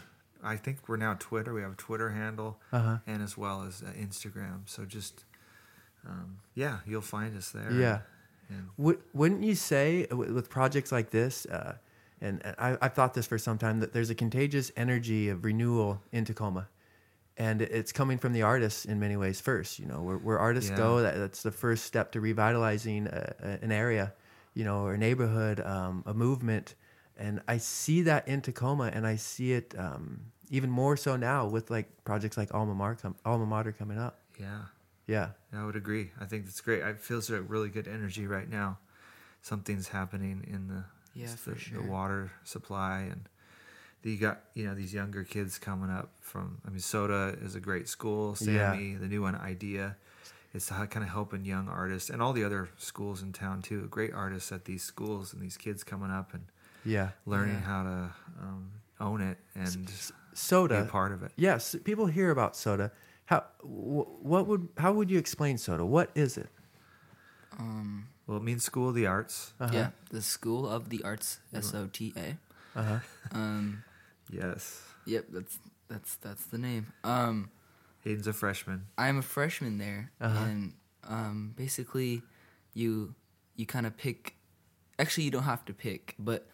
I 0.44 0.56
think 0.56 0.88
we're 0.88 0.96
now 0.96 1.14
Twitter. 1.18 1.54
We 1.54 1.62
have 1.62 1.72
a 1.72 1.76
Twitter 1.76 2.10
handle, 2.10 2.58
Uh-huh. 2.72 2.98
and 3.06 3.22
as 3.22 3.38
well 3.38 3.62
as 3.62 3.82
uh, 3.82 3.92
Instagram. 3.92 4.62
So 4.66 4.84
just, 4.84 5.24
um, 6.04 6.38
yeah, 6.54 6.78
you'll 6.84 7.00
find 7.00 7.36
us 7.36 7.50
there. 7.50 7.70
Yeah. 7.72 8.00
And, 8.48 8.68
Would, 8.76 8.98
wouldn't 9.14 9.44
you 9.44 9.54
say 9.54 10.06
uh, 10.10 10.16
with, 10.16 10.30
with 10.30 10.50
projects 10.50 10.90
like 10.90 11.10
this, 11.10 11.46
uh, 11.46 11.76
and 12.20 12.42
I, 12.58 12.76
I've 12.82 12.92
thought 12.94 13.14
this 13.14 13.26
for 13.26 13.38
some 13.38 13.56
time, 13.56 13.80
that 13.80 13.92
there's 13.92 14.10
a 14.10 14.14
contagious 14.16 14.72
energy 14.76 15.28
of 15.28 15.44
renewal 15.44 16.02
in 16.10 16.24
Tacoma, 16.24 16.68
and 17.42 17.62
it's 17.62 17.92
coming 17.92 18.18
from 18.18 18.32
the 18.32 18.42
artists 18.42 18.84
in 18.84 18.96
many 19.06 19.16
ways 19.16 19.40
first. 19.40 19.78
You 19.80 19.86
know, 19.86 20.00
where, 20.06 20.18
where 20.26 20.38
artists 20.38 20.70
Yeah. 20.70 20.76
go, 20.84 21.02
that, 21.02 21.14
that's 21.16 21.42
the 21.42 21.50
first 21.64 21.82
step 21.84 22.12
to 22.12 22.20
revitalizing 22.20 23.06
a, 23.08 23.34
a, 23.40 23.48
an 23.64 23.72
area, 23.72 24.12
you 24.54 24.64
know, 24.64 24.78
or 24.86 24.94
a 24.94 24.98
neighborhood, 24.98 25.60
um, 25.60 26.02
a 26.06 26.14
movement, 26.14 26.74
and 27.16 27.40
I 27.46 27.58
see 27.58 28.02
that 28.02 28.26
in 28.28 28.40
Tacoma, 28.40 28.90
and 28.94 29.06
I 29.06 29.16
see 29.16 29.52
it 29.52 29.74
um, 29.78 30.20
even 30.50 30.70
more 30.70 30.96
so 30.96 31.16
now 31.16 31.46
with 31.46 31.70
like 31.70 31.86
projects 32.04 32.36
like 32.36 32.52
Alma 32.54 32.74
Mater, 32.74 32.96
com- 33.02 33.16
Alma 33.24 33.46
Mater 33.46 33.72
coming 33.72 33.98
up. 33.98 34.18
yeah. 34.38 34.62
Yeah, 35.08 35.30
I 35.52 35.64
would 35.66 35.76
agree. 35.76 36.10
I 36.20 36.26
think 36.26 36.44
that's 36.46 36.60
great. 36.60 36.82
I 36.82 36.94
feel 36.94 37.20
a 37.28 37.40
really 37.42 37.68
good 37.68 37.88
energy 37.88 38.26
right 38.26 38.48
now. 38.48 38.78
Something's 39.42 39.88
happening 39.88 40.44
in 40.46 40.68
the 40.68 40.84
Yeah, 41.14 41.26
the, 41.32 41.36
for 41.36 41.74
the 41.74 41.82
water 41.82 42.30
supply, 42.44 43.00
and 43.10 43.28
you 44.02 44.16
got 44.16 44.40
you 44.54 44.66
know 44.66 44.74
these 44.74 44.92
younger 44.92 45.24
kids 45.24 45.58
coming 45.58 45.90
up 45.90 46.10
from. 46.20 46.58
I 46.66 46.70
mean, 46.70 46.80
SOTA 46.80 47.38
is 47.44 47.54
a 47.54 47.60
great 47.60 47.88
school. 47.88 48.36
Yeah. 48.40 48.72
SAMi, 48.72 48.94
the 48.96 49.06
new 49.08 49.22
one, 49.22 49.34
Idea, 49.36 49.96
it's 50.54 50.68
kind 50.68 50.96
of 50.96 51.08
helping 51.08 51.44
young 51.44 51.68
artists 51.68 52.10
and 52.10 52.20
all 52.22 52.32
the 52.32 52.44
other 52.44 52.68
schools 52.78 53.22
in 53.22 53.32
town 53.32 53.62
too. 53.62 53.86
Great 53.90 54.12
artists 54.12 54.52
at 54.52 54.64
these 54.64 54.82
schools 54.82 55.32
and 55.32 55.40
these 55.42 55.56
kids 55.56 55.82
coming 55.84 56.10
up 56.10 56.34
and 56.34 56.44
yeah. 56.84 57.10
learning 57.26 57.54
Yeah. 57.56 57.60
how 57.60 57.82
to 57.84 58.10
um, 58.42 58.70
own 59.00 59.20
it 59.20 59.38
and 59.54 59.86
be 59.86 59.92
SOTA. 60.34 60.82
a 60.82 60.84
part 60.86 61.12
of 61.12 61.22
it. 61.22 61.32
Yes, 61.36 61.74
people 61.84 62.06
hear 62.06 62.30
about 62.30 62.54
SOTA. 62.56 62.90
How 63.26 63.44
what 63.62 64.46
would 64.46 64.68
how 64.76 64.92
would 64.92 65.10
you 65.10 65.18
explain 65.18 65.56
SOTA? 65.58 65.84
What 65.86 66.10
is 66.14 66.36
it? 66.36 66.48
Um, 67.58 68.08
Well, 68.26 68.36
it 68.38 68.42
means 68.42 68.64
School 68.64 68.88
of 68.88 68.94
the 68.94 69.06
Arts. 69.06 69.52
Uh-huh. 69.60 69.72
Yeah, 69.74 69.90
the 70.10 70.22
School 70.22 70.68
of 70.68 70.88
the 70.90 71.02
Arts, 71.04 71.40
S 71.54 71.74
O 71.74 71.88
T 71.92 72.12
A. 72.16 72.36
Uh-huh. 72.78 72.98
Um, 73.32 73.84
Yes, 74.30 74.82
yep, 75.04 75.26
that's 75.30 75.58
that's 75.88 76.16
that's 76.16 76.46
the 76.46 76.58
name. 76.58 76.92
Um, 77.04 77.50
Aiden's 78.06 78.26
a 78.26 78.32
freshman. 78.32 78.86
I'm 78.98 79.18
a 79.18 79.22
freshman 79.22 79.78
there, 79.78 80.10
Uh-huh. 80.20 80.44
and 80.44 80.72
um, 81.08 81.52
basically, 81.56 82.22
you 82.74 83.14
you 83.56 83.66
kind 83.66 83.86
of 83.86 83.96
pick. 83.96 84.36
Actually, 84.98 85.24
you 85.24 85.30
don't 85.30 85.44
have 85.44 85.64
to 85.66 85.74
pick, 85.74 86.14
but 86.18 86.46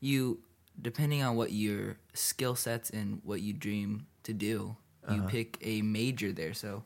you 0.00 0.40
depending 0.80 1.22
on 1.22 1.36
what 1.36 1.52
your 1.52 1.96
skill 2.12 2.54
sets 2.54 2.90
and 2.90 3.20
what 3.24 3.40
you 3.40 3.52
dream 3.54 4.06
to 4.24 4.32
do, 4.34 4.76
you 5.08 5.20
Uh-huh. 5.20 5.28
pick 5.28 5.58
a 5.62 5.80
major 5.82 6.32
there. 6.32 6.52
So, 6.54 6.84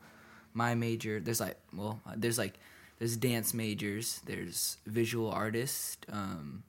my 0.54 0.74
major, 0.74 1.20
there's 1.20 1.40
like 1.40 1.58
well, 1.74 2.00
there's 2.16 2.38
like 2.38 2.54
there's 2.98 3.16
dance 3.16 3.52
majors, 3.52 4.20
there's 4.26 4.76
visual 4.86 5.30
artist, 5.30 6.06
um, 6.12 6.62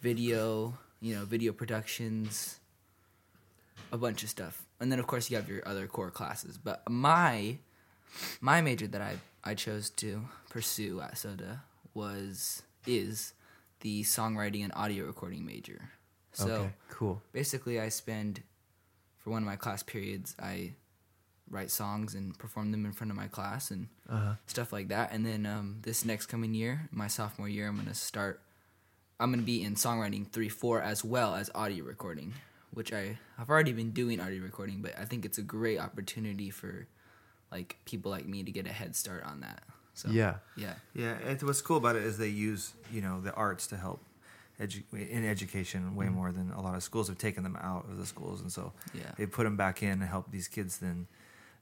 video, 0.00 0.78
you 1.00 1.14
know, 1.14 1.24
video 1.24 1.52
productions, 1.52 2.60
a 3.92 3.98
bunch 3.98 4.22
of 4.22 4.28
stuff. 4.30 4.64
And 4.80 4.90
then 4.90 4.98
of 4.98 5.06
course 5.06 5.30
you 5.30 5.36
have 5.36 5.48
your 5.48 5.66
other 5.66 5.86
core 5.86 6.10
classes. 6.10 6.58
But 6.58 6.82
my 6.88 7.58
my 8.40 8.60
major 8.60 8.86
that 8.88 9.00
I 9.02 9.16
I 9.42 9.54
chose 9.54 9.90
to 9.90 10.24
pursue 10.50 11.00
at 11.00 11.14
SOTA 11.16 11.60
was 11.94 12.62
is 12.86 13.32
the 13.80 14.02
songwriting 14.02 14.62
and 14.64 14.72
audio 14.74 15.04
recording 15.06 15.44
major. 15.44 15.90
So 16.32 16.48
okay, 16.48 16.70
cool. 16.90 17.22
basically 17.32 17.80
I 17.80 17.88
spend 17.90 18.42
for 19.18 19.30
one 19.30 19.42
of 19.42 19.46
my 19.46 19.56
class 19.56 19.82
periods 19.82 20.34
I 20.40 20.74
write 21.50 21.70
songs 21.70 22.14
and 22.14 22.36
perform 22.38 22.72
them 22.72 22.84
in 22.86 22.92
front 22.92 23.10
of 23.10 23.16
my 23.16 23.28
class 23.28 23.70
and 23.70 23.88
Uh-huh. 24.08 24.34
stuff 24.46 24.72
like 24.72 24.88
that. 24.88 25.12
And 25.12 25.24
then 25.24 25.46
um, 25.46 25.78
this 25.82 26.04
next 26.04 26.26
coming 26.26 26.54
year, 26.54 26.88
my 26.90 27.06
sophomore 27.06 27.48
year, 27.48 27.68
I'm 27.68 27.76
gonna 27.76 27.94
start. 27.94 28.40
I'm 29.20 29.30
gonna 29.30 29.42
be 29.42 29.62
in 29.62 29.74
songwriting 29.76 30.26
three 30.30 30.48
four 30.48 30.80
as 30.82 31.04
well 31.04 31.34
as 31.34 31.50
audio 31.54 31.84
recording, 31.84 32.34
which 32.74 32.92
I 32.92 33.18
have 33.38 33.48
already 33.50 33.72
been 33.72 33.90
doing 33.92 34.20
audio 34.20 34.42
recording, 34.42 34.82
but 34.82 34.98
I 34.98 35.04
think 35.04 35.24
it's 35.24 35.38
a 35.38 35.42
great 35.42 35.78
opportunity 35.78 36.50
for 36.50 36.86
like 37.50 37.78
people 37.84 38.10
like 38.10 38.26
me 38.26 38.42
to 38.42 38.50
get 38.50 38.66
a 38.66 38.72
head 38.72 38.94
start 38.96 39.24
on 39.24 39.40
that. 39.40 39.62
So 39.94 40.10
Yeah. 40.10 40.36
yeah, 40.56 40.74
Yeah, 40.92 41.12
and 41.24 41.40
what's 41.42 41.62
cool 41.62 41.76
about 41.76 41.96
it 41.96 42.02
is 42.02 42.18
they 42.18 42.28
use 42.28 42.72
you 42.92 43.00
know 43.00 43.20
the 43.20 43.32
arts 43.34 43.66
to 43.68 43.76
help 43.76 44.00
edu- 44.60 44.82
in 44.92 45.24
education 45.24 45.94
way 45.94 46.06
mm. 46.06 46.12
more 46.14 46.32
than 46.32 46.50
a 46.50 46.60
lot 46.60 46.74
of 46.74 46.82
schools 46.82 47.08
have 47.08 47.18
taken 47.18 47.42
them 47.44 47.56
out 47.60 47.86
of 47.88 47.96
the 47.96 48.06
schools, 48.06 48.40
and 48.40 48.50
so 48.52 48.72
Yeah. 48.92 49.12
they 49.16 49.26
put 49.26 49.44
them 49.44 49.56
back 49.56 49.82
in 49.82 50.00
to 50.00 50.06
help 50.06 50.30
these 50.32 50.48
kids. 50.48 50.78
Then 50.78 51.06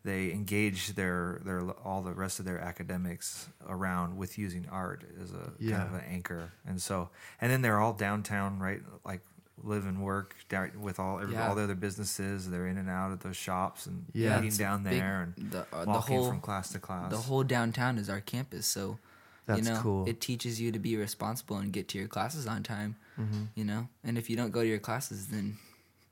they 0.04 0.32
engage 0.32 0.94
their 0.94 1.40
their 1.44 1.60
all 1.84 2.02
the 2.02 2.12
rest 2.14 2.38
of 2.38 2.44
their 2.46 2.58
academics 2.58 3.48
around 3.68 4.16
with 4.16 4.38
using 4.38 4.66
art 4.70 5.04
as 5.22 5.30
a 5.32 5.52
Yeah. 5.58 5.76
kind 5.76 5.88
of 5.88 5.94
an 6.00 6.04
anchor, 6.08 6.52
and 6.66 6.80
so 6.80 7.10
and 7.40 7.52
then 7.52 7.60
they're 7.62 7.78
all 7.78 7.92
downtown, 7.92 8.58
right? 8.58 8.82
Like 9.04 9.20
live 9.62 9.86
and 9.86 10.02
work 10.02 10.34
with 10.80 10.98
all 10.98 11.20
every, 11.20 11.34
Yeah. 11.34 11.48
all 11.48 11.54
the 11.54 11.62
other 11.62 11.74
businesses. 11.74 12.48
They're 12.50 12.66
in 12.66 12.78
and 12.78 12.88
out 12.88 13.12
of 13.12 13.20
those 13.20 13.36
shops 13.36 13.86
and 13.86 14.06
Yeah. 14.12 14.38
eating 14.38 14.56
down 14.56 14.82
big- 14.82 14.92
there 14.94 15.22
and 15.22 15.50
the, 15.52 15.66
uh, 15.74 15.84
the 15.84 15.90
walking 15.90 16.16
whole 16.16 16.28
from 16.28 16.40
class 16.40 16.70
to 16.70 16.78
class. 16.78 17.10
the 17.10 17.18
whole 17.18 17.44
downtown 17.44 17.98
is 17.98 18.08
our 18.08 18.20
campus. 18.20 18.66
So 18.66 18.98
That's 19.46 19.58
you 19.66 19.72
know, 19.74 19.80
cool. 19.80 20.08
It 20.08 20.20
teaches 20.20 20.60
you 20.60 20.72
to 20.72 20.78
be 20.78 20.96
responsible 20.96 21.58
and 21.58 21.72
get 21.72 21.88
to 21.88 21.98
your 21.98 22.08
classes 22.08 22.46
on 22.46 22.62
time. 22.62 22.96
Mm-hmm. 23.18 23.44
You 23.54 23.64
know, 23.64 23.88
and 24.02 24.16
if 24.16 24.30
you 24.30 24.36
don't 24.36 24.50
go 24.52 24.62
to 24.62 24.68
your 24.68 24.78
classes, 24.78 25.26
then 25.28 25.58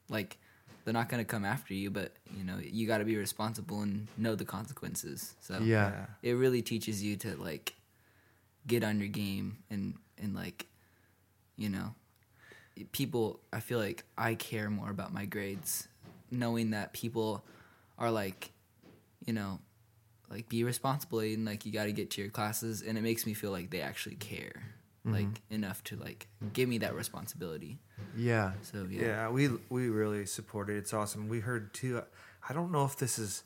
like 0.09 0.37
they're 0.85 0.93
not 0.95 1.09
gonna 1.09 1.25
come 1.25 1.45
after 1.45 1.73
you. 1.75 1.91
But 1.91 2.15
you 2.37 2.45
know, 2.45 2.59
you 2.59 2.87
got 2.87 2.99
to 2.99 3.05
be 3.05 3.17
responsible 3.17 3.81
and 3.83 4.09
know 4.17 4.35
the 4.35 4.45
consequences. 4.45 5.35
So 5.41 5.61
Yeah. 5.61 6.07
it 6.23 6.33
really 6.33 6.61
teaches 6.63 7.03
you 7.03 7.17
to 7.19 7.37
like 7.37 7.75
get 8.67 8.85
on 8.85 8.99
your 9.01 9.09
game 9.09 9.59
and 9.71 9.95
and 10.19 10.35
like 10.35 10.67
you 11.57 11.69
know 11.71 11.95
people 12.93 13.41
i 13.53 13.61
feel 13.61 13.79
like 13.79 14.05
i 14.19 14.35
care 14.35 14.71
more 14.71 14.91
about 14.91 15.13
my 15.13 15.25
grades 15.25 15.89
knowing 16.31 16.71
that 16.71 16.93
people 16.93 17.45
are 17.99 18.11
like 18.11 18.51
you 19.27 19.33
know 19.33 19.59
like 20.31 20.49
be 20.49 20.63
responsible 20.65 21.19
and 21.21 21.45
like 21.45 21.67
you 21.67 21.73
got 21.73 21.85
to 21.85 21.93
get 21.93 22.11
to 22.11 22.21
your 22.21 22.31
classes 22.31 22.83
and 22.83 22.97
it 22.97 23.03
makes 23.03 23.27
me 23.27 23.35
feel 23.35 23.51
like 23.51 23.71
they 23.71 23.81
actually 23.81 24.17
care 24.17 24.63
like 25.07 25.41
enough 25.51 25.83
to 25.83 25.97
like 25.97 26.29
give 26.53 26.69
me 26.69 26.79
that 26.79 26.95
responsibility 26.95 27.79
Yeah. 28.17 28.53
so 28.63 28.87
yeah, 28.89 29.01
Yeah, 29.03 29.29
we 29.31 29.49
we 29.71 29.89
really 29.89 30.27
support 30.27 30.69
it. 30.71 30.77
It's 30.77 30.93
awesome. 30.93 31.27
We 31.29 31.41
heard 31.41 31.73
too. 31.75 32.03
I 32.49 32.53
don't 32.53 32.71
know 32.71 32.85
if 32.85 32.97
this 32.97 33.19
is. 33.19 33.43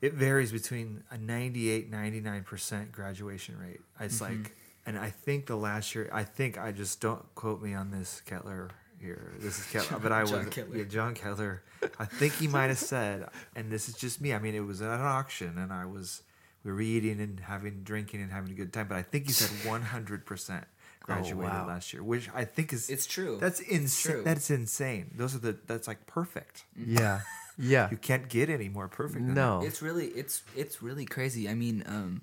It 0.00 0.14
varies 0.14 0.52
between 0.52 1.04
a 1.10 1.16
98, 1.16 1.88
99 1.90 2.42
percent 2.44 2.92
graduation 2.92 3.56
rate. 3.58 3.80
It's 4.00 4.20
Mm-hmm. 4.20 4.42
like, 4.42 4.56
and 4.86 4.98
I 4.98 5.10
think 5.10 5.46
the 5.46 5.56
last 5.56 5.94
year. 5.94 6.08
I 6.12 6.24
think 6.24 6.58
I 6.58 6.72
just 6.72 7.00
don't 7.00 7.22
quote 7.34 7.62
me 7.62 7.74
on 7.74 7.90
this, 7.90 8.22
Kettler. 8.26 8.70
Here, 9.00 9.32
this 9.38 9.60
is 9.60 9.66
Kettler, 9.66 10.00
but 10.00 10.10
I 10.10 10.24
John 10.24 10.46
was 10.46 10.54
Kettler. 10.54 10.76
yeah, 10.76 10.84
John 10.84 11.14
Kettler. 11.14 11.62
I 12.00 12.04
think 12.04 12.34
he 12.34 12.48
might 12.48 12.66
have 12.66 12.78
said, 12.78 13.28
and 13.54 13.70
this 13.70 13.88
is 13.88 13.94
just 13.94 14.20
me. 14.20 14.34
I 14.34 14.40
mean, 14.40 14.56
it 14.56 14.66
was 14.66 14.82
at 14.82 14.90
an 14.90 15.06
auction, 15.06 15.56
and 15.56 15.72
I 15.72 15.84
was 15.84 16.22
we 16.64 16.72
were 16.72 16.80
eating 16.80 17.20
and 17.20 17.38
having 17.38 17.82
drinking 17.84 18.22
and 18.22 18.32
having 18.32 18.50
a 18.50 18.54
good 18.54 18.72
time. 18.72 18.88
But 18.88 18.96
I 18.96 19.02
think 19.02 19.26
he 19.26 19.32
said 19.32 19.68
one 19.70 19.82
hundred 19.82 20.26
percent 20.26 20.64
graduated 21.00 21.52
wow. 21.52 21.66
last 21.68 21.92
year, 21.92 22.02
which 22.02 22.28
I 22.34 22.44
think 22.44 22.72
is 22.72 22.90
It's 22.90 23.06
true. 23.06 23.38
that's 23.40 23.60
insane. 23.60 24.24
That's 24.24 24.50
insane. 24.50 25.12
Those 25.16 25.34
are 25.34 25.38
the. 25.38 25.56
That's 25.66 25.86
like 25.86 26.06
perfect. 26.06 26.64
Yeah. 26.76 27.20
Yeah. 27.56 27.88
You 27.90 27.96
can't 27.96 28.28
get 28.28 28.50
any 28.50 28.68
more 28.68 28.88
perfect. 28.88 29.24
Than 29.24 29.34
No. 29.34 29.62
it's 29.62 29.82
really 29.82 30.06
it's 30.06 30.42
it's 30.56 30.80
really 30.82 31.04
crazy 31.04 31.48
i 31.48 31.54
mean 31.54 31.82
um 31.86 32.22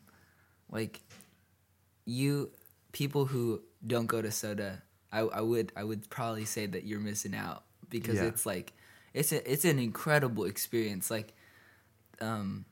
like 0.71 1.01
you 2.05 2.51
people 2.91 3.25
who 3.25 3.61
don't 3.85 4.05
go 4.07 4.21
to 4.21 4.29
SOTA 4.31 4.81
i 5.11 5.19
i 5.19 5.41
would 5.41 5.71
i 5.75 5.83
would 5.83 6.09
probably 6.09 6.45
say 6.45 6.65
that 6.65 6.83
you're 6.83 6.99
missing 6.99 7.35
out 7.35 7.63
because 7.89 8.15
Yeah. 8.15 8.23
it's 8.25 8.45
like 8.45 8.73
it's 9.13 9.31
a, 9.31 9.51
it's 9.51 9.65
an 9.65 9.79
incredible 9.79 10.45
experience 10.45 11.09
like 11.11 11.33
um 12.21 12.65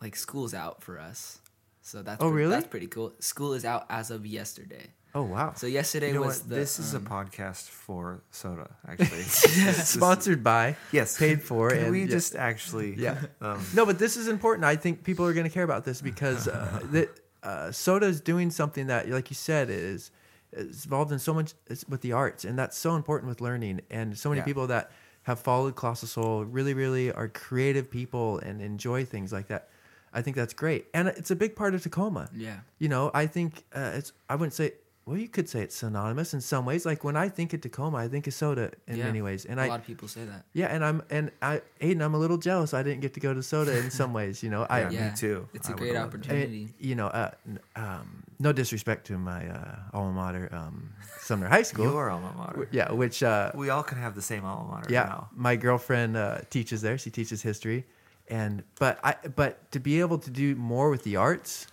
like 0.00 0.16
school's 0.16 0.54
out 0.54 0.82
for 0.82 0.98
us 0.98 1.38
so 1.82 2.02
that's 2.02 2.20
Oh, 2.22 2.30
pre- 2.30 2.42
really? 2.42 2.50
that's 2.52 2.66
pretty 2.66 2.86
cool 2.88 3.12
school 3.20 3.52
is 3.54 3.64
out 3.64 3.86
as 3.90 4.10
of 4.10 4.26
yesterday 4.26 4.86
Oh 5.16 5.22
wow. 5.22 5.52
so 5.54 5.68
yesterday 5.68 6.08
You 6.08 6.14
know 6.14 6.22
was 6.22 6.42
the 6.42 6.56
this 6.56 6.80
is 6.80 6.92
a 6.94 6.96
um, 6.96 7.04
podcast 7.06 7.68
for 7.68 8.24
SOTA. 8.32 8.68
Actually, 8.88 9.22
Sponsored 9.22 10.42
by. 10.42 10.74
Yes, 10.90 11.16
Paid 11.16 11.40
for. 11.40 11.70
Can 11.70 11.78
and 11.84 11.92
we 11.92 12.00
yeah. 12.00 12.06
just 12.08 12.34
actually? 12.34 12.96
Yeah. 12.96 13.18
Um, 13.40 13.64
No, 13.74 13.86
but 13.86 14.00
this 14.00 14.16
is 14.16 14.26
important. 14.26 14.64
I 14.64 14.74
think 14.74 15.04
people 15.04 15.24
are 15.24 15.32
going 15.32 15.46
to 15.46 15.52
care 15.54 15.62
about 15.62 15.84
this 15.84 16.00
because 16.00 16.48
uh, 16.48 16.80
that 16.90 17.10
uh, 17.44 17.70
SOTA 17.70 18.06
is 18.06 18.20
doing 18.20 18.50
something 18.50 18.86
that, 18.88 19.08
like 19.08 19.30
you 19.30 19.36
said, 19.36 19.68
is 19.70 20.10
is 20.52 20.84
involved 20.84 21.10
in 21.12 21.18
so 21.18 21.34
much 21.34 21.52
with 21.88 22.00
the 22.00 22.12
arts, 22.12 22.44
and 22.44 22.58
that's 22.58 22.76
so 22.78 22.94
important 22.96 23.28
with 23.28 23.40
learning. 23.40 23.80
And 23.90 24.16
so 24.16 24.28
many 24.30 24.38
Yeah. 24.40 24.44
people 24.44 24.66
that 24.68 24.90
have 25.24 25.40
followed 25.40 25.74
Colossal 25.74 26.06
Soul 26.08 26.44
really, 26.44 26.74
really 26.74 27.10
are 27.10 27.28
creative 27.28 27.90
people 27.90 28.38
and 28.38 28.60
enjoy 28.60 29.04
things 29.04 29.32
like 29.32 29.48
that. 29.48 29.68
I 30.12 30.22
think 30.22 30.36
that's 30.36 30.54
great, 30.54 30.86
and 30.94 31.08
it's 31.08 31.32
a 31.32 31.36
big 31.36 31.56
part 31.56 31.74
of 31.74 31.82
Tacoma. 31.82 32.28
yeah 32.32 32.60
You 32.78 32.88
know, 32.88 33.10
I 33.14 33.26
think 33.26 33.64
uh, 33.74 33.92
it's. 33.94 34.12
I 34.28 34.36
wouldn't 34.36 34.54
say. 34.54 34.72
Well, 35.06 35.18
you 35.18 35.28
could 35.28 35.50
say 35.50 35.60
it's 35.60 35.76
synonymous 35.76 36.32
in 36.32 36.40
some 36.40 36.64
ways. 36.64 36.86
Like 36.86 37.04
when 37.04 37.14
I 37.14 37.28
think 37.28 37.52
of 37.52 37.60
Tacoma, 37.60 37.98
I 37.98 38.08
think 38.08 38.26
of 38.26 38.32
SOTA 38.32 38.72
in 38.86 38.96
yeah. 38.96 39.04
many 39.04 39.20
ways, 39.20 39.44
and 39.44 39.60
a 39.60 39.64
I 39.64 39.68
lot 39.68 39.80
of 39.80 39.86
people 39.86 40.08
say 40.08 40.24
that 40.24 40.44
yeah, 40.54 40.68
and 40.74 40.82
I'm 40.82 41.02
and 41.10 41.30
I 41.42 41.60
Aiden, 41.80 42.00
I'm 42.02 42.14
a 42.14 42.18
little 42.18 42.38
jealous 42.38 42.72
I 42.72 42.82
didn't 42.82 43.02
get 43.02 43.12
to 43.14 43.20
go 43.20 43.34
to 43.34 43.40
SOTA 43.42 43.76
in 43.84 43.90
some 43.90 44.14
ways. 44.18 44.42
You 44.42 44.48
know, 44.48 44.66
I 44.70 44.88
Yeah, 44.88 45.10
me 45.10 45.12
too. 45.14 45.46
it's 45.52 45.68
I 45.68 45.72
a 45.72 45.74
would 45.76 45.80
great. 45.80 45.96
I- 45.96 46.00
opportunity 46.02 46.68
you 46.78 46.94
know, 46.94 47.08
uh, 47.08 47.30
um, 47.76 48.22
no 48.38 48.52
disrespect 48.52 49.06
to 49.08 49.18
my 49.18 49.46
uh, 49.46 49.76
alma 49.92 50.12
mater, 50.12 50.48
um, 50.52 50.88
Sumner 51.20 51.48
High 51.48 51.62
School. 51.64 51.84
Your 51.84 52.08
alma 52.08 52.32
mater. 52.38 52.66
Yeah, 52.72 52.90
which 52.92 53.22
uh, 53.22 53.52
We 53.54 53.68
all 53.68 53.82
can 53.82 53.98
have 53.98 54.14
the 54.14 54.22
same 54.22 54.44
alma 54.46 54.70
mater. 54.72 54.90
yeah, 54.90 55.04
Now. 55.04 55.28
my 55.34 55.56
girlfriend 55.56 56.16
uh, 56.16 56.38
teaches 56.48 56.80
there. 56.80 56.96
She 56.96 57.10
teaches 57.10 57.42
history, 57.42 57.84
and 58.28 58.62
but 58.80 59.00
I 59.04 59.16
but 59.36 59.70
to 59.72 59.80
be 59.80 60.00
able 60.00 60.16
to 60.18 60.30
do 60.30 60.54
more 60.56 60.88
with 60.88 61.02
the 61.04 61.16
arts, 61.16 61.66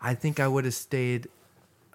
I 0.00 0.14
think 0.14 0.38
I 0.38 0.46
would 0.46 0.64
have 0.64 0.74
stayed 0.74 1.26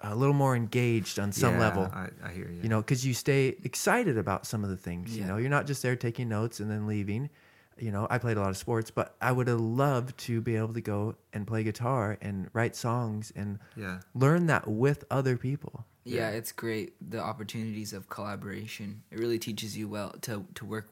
a 0.02 0.14
little 0.14 0.34
more 0.34 0.54
engaged 0.54 1.18
on 1.18 1.32
some 1.32 1.54
Yeah, 1.54 1.60
level. 1.60 1.90
I, 1.92 2.08
I 2.24 2.30
hear 2.32 2.48
you. 2.50 2.60
you 2.62 2.68
know, 2.68 2.80
because 2.80 3.04
you 3.04 3.14
stay 3.14 3.56
excited 3.64 4.16
about 4.18 4.46
some 4.46 4.62
of 4.64 4.70
the 4.70 4.76
things. 4.76 5.16
You 5.16 5.24
know, 5.24 5.36
you're 5.38 5.50
not 5.50 5.66
just 5.66 5.82
there 5.82 5.96
taking 5.96 6.28
notes 6.28 6.60
and 6.60 6.70
then 6.70 6.86
leaving. 6.86 7.30
You 7.78 7.92
know, 7.92 8.06
I 8.10 8.18
played 8.18 8.36
a 8.36 8.40
lot 8.40 8.50
of 8.50 8.56
sports, 8.56 8.90
but 8.90 9.14
I 9.20 9.30
would 9.30 9.46
have 9.48 9.60
loved 9.60 10.18
to 10.26 10.40
be 10.40 10.56
able 10.56 10.74
to 10.74 10.80
go 10.80 11.14
and 11.32 11.46
play 11.46 11.62
guitar 11.62 12.18
and 12.20 12.48
write 12.52 12.74
songs 12.74 13.32
and 13.36 13.58
Yeah. 13.76 14.00
learn 14.14 14.46
that 14.46 14.66
with 14.68 15.04
other 15.10 15.36
people. 15.36 15.84
Yeah, 16.04 16.30
it's 16.30 16.52
great. 16.52 16.94
The 17.10 17.20
opportunities 17.20 17.92
of 17.92 18.08
collaboration. 18.08 19.02
It 19.10 19.18
really 19.18 19.38
teaches 19.38 19.76
you 19.76 19.88
well 19.88 20.10
to 20.22 20.46
to 20.54 20.64
work 20.64 20.88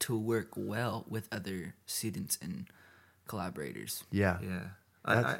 to 0.00 0.18
work 0.18 0.48
well 0.56 1.06
with 1.08 1.26
other 1.32 1.74
students 1.86 2.38
and 2.42 2.66
collaborators. 3.26 4.04
Yeah. 4.10 4.38
Yeah. 4.42 4.60
I, 5.04 5.38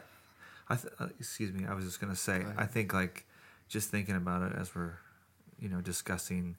I, 0.69 0.77
th- 0.77 0.93
uh, 0.99 1.09
excuse 1.19 1.53
me. 1.53 1.67
I 1.67 1.75
was 1.75 1.85
just 1.85 2.01
gonna 2.01 2.17
say. 2.17 2.41
Go. 2.41 2.53
I 2.57 2.67
think 2.67 2.93
like 2.95 3.27
just 3.69 3.91
thinking 3.91 4.17
about 4.17 4.43
it 4.43 4.53
as 4.59 4.75
we're, 4.75 4.99
you 5.59 5.69
know, 5.69 5.81
discussing, 5.81 6.57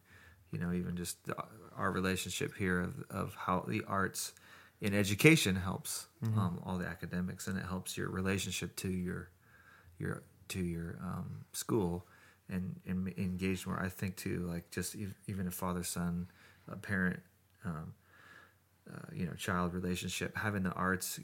you 0.51 0.59
know, 0.59 0.71
even 0.73 0.95
just 0.95 1.23
the, 1.25 1.35
our 1.75 1.91
relationship 1.91 2.55
here 2.57 2.79
of 2.81 3.03
of 3.09 3.35
how 3.35 3.65
the 3.67 3.83
arts 3.87 4.33
in 4.81 4.93
education 4.93 5.55
helps 5.55 6.07
Mm-hmm. 6.23 6.39
um, 6.39 6.59
all 6.65 6.77
the 6.77 6.85
academics 6.87 7.47
and 7.47 7.57
it 7.57 7.65
helps 7.65 7.97
your 7.97 8.09
relationship 8.09 8.75
to 8.77 8.89
your 8.89 9.29
your 9.99 10.23
to 10.49 10.59
your 10.61 10.97
um, 11.03 11.43
school 11.51 12.05
and, 12.49 12.79
and 12.85 13.07
engage 13.17 13.65
more. 13.65 13.79
I 13.81 13.89
think 13.89 14.15
too, 14.15 14.39
like 14.49 14.69
just 14.71 14.95
ev- 14.95 15.15
even 15.27 15.47
a 15.47 15.51
father 15.51 15.83
son, 15.83 16.27
a 16.71 16.75
parent. 16.75 17.21
Um, 17.65 17.93
uh, 18.93 18.97
you 19.13 19.25
know, 19.25 19.31
child 19.33 19.73
relationship, 19.73 20.35
having 20.35 20.63
the 20.63 20.71
arts 20.73 21.17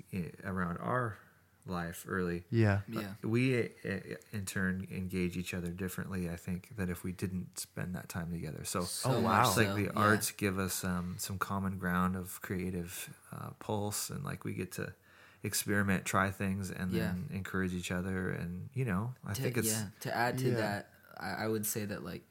around 0.45 0.77
our 0.77 1.17
life 1.65 2.05
early. 2.07 2.43
Yeah. 2.49 2.79
Yeah. 2.87 3.13
We, 3.23 3.59
uh, 3.85 3.97
in 4.33 4.45
turn, 4.45 4.87
engage 4.91 5.37
each 5.37 5.53
other 5.53 5.67
differently. 5.69 6.29
I 6.29 6.35
think 6.35 6.75
that 6.77 6.89
if 6.89 7.03
we 7.03 7.11
didn't 7.11 7.59
spend 7.59 7.95
that 7.95 8.09
time 8.09 8.31
together, 8.31 8.63
so 8.63 8.81
So 8.81 9.11
Oh, 9.11 9.19
wow. 9.21 9.47
it's 9.47 9.57
like 9.57 9.67
so, 9.67 9.75
the 9.75 9.83
yeah. 9.83 9.89
arts 9.95 10.31
give 10.31 10.57
us 10.57 10.83
um, 10.83 11.15
some 11.19 11.37
common 11.37 11.77
ground 11.77 12.15
of 12.15 12.41
creative 12.41 13.09
uh, 13.31 13.51
pulse, 13.59 14.09
and 14.09 14.23
like 14.23 14.43
we 14.45 14.53
get 14.53 14.71
to 14.73 14.93
experiment, 15.43 16.05
try 16.05 16.31
things, 16.31 16.69
and 16.71 16.91
Yeah. 16.91 16.99
then 17.07 17.29
encourage 17.31 17.73
each 17.73 17.91
other. 17.91 18.29
And 18.31 18.69
you 18.73 18.85
know, 18.85 19.13
I 19.25 19.33
to, 19.33 19.41
think 19.41 19.57
it's 19.57 19.67
yeah. 19.67 19.85
To 20.01 20.15
add 20.15 20.37
to 20.39 20.49
Yeah. 20.49 20.55
that, 20.57 20.89
I, 21.19 21.45
I 21.45 21.47
would 21.47 21.65
say 21.65 21.85
that 21.85 22.03
like 22.03 22.23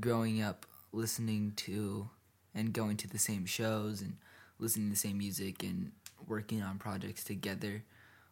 growing 0.00 0.40
up 0.42 0.66
listening 0.92 1.52
to 1.56 2.08
and 2.54 2.72
going 2.72 2.96
to 2.98 3.08
the 3.08 3.18
same 3.18 3.44
shows 3.46 4.00
and 4.00 4.16
listening 4.58 4.86
to 4.86 4.92
the 4.92 4.98
same 4.98 5.18
music 5.18 5.62
and 5.62 5.92
working 6.26 6.62
on 6.62 6.78
projects 6.78 7.22
together, 7.24 7.84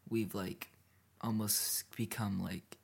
we've 0.09 0.35
like 0.35 0.71
almost 1.21 1.85
become 1.97 2.41
like 2.43 2.79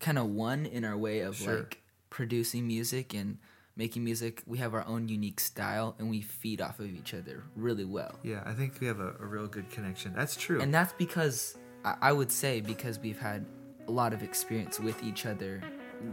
kind 0.00 0.18
of 0.18 0.26
one 0.26 0.66
in 0.66 0.84
our 0.84 0.96
way 0.96 1.20
of 1.20 1.36
Sure. 1.36 1.58
like 1.58 1.82
producing 2.10 2.66
music 2.66 3.14
and 3.14 3.38
making 3.76 4.04
music. 4.04 4.42
We 4.46 4.58
have 4.58 4.74
our 4.74 4.86
own 4.86 5.08
unique 5.08 5.40
style 5.40 5.94
and 5.98 6.10
we 6.10 6.20
feed 6.20 6.60
off 6.60 6.78
of 6.80 6.86
each 6.86 7.14
other 7.14 7.44
really 7.56 7.84
well. 7.84 8.18
yeah. 8.22 8.42
I 8.44 8.52
think 8.52 8.78
we 8.80 8.86
have 8.86 9.00
a, 9.00 9.14
a 9.20 9.26
real 9.26 9.46
good 9.46 9.70
connection. 9.70 10.12
That's 10.14 10.36
true. 10.36 10.60
And 10.60 10.72
that's 10.74 10.92
because 10.94 11.56
I, 11.84 11.96
I 12.02 12.12
would 12.12 12.30
say 12.30 12.60
because 12.60 12.98
we've 12.98 13.18
had 13.18 13.46
a 13.88 13.90
lot 13.90 14.12
of 14.12 14.22
experience 14.22 14.78
with 14.78 15.02
each 15.02 15.26
other. 15.26 15.62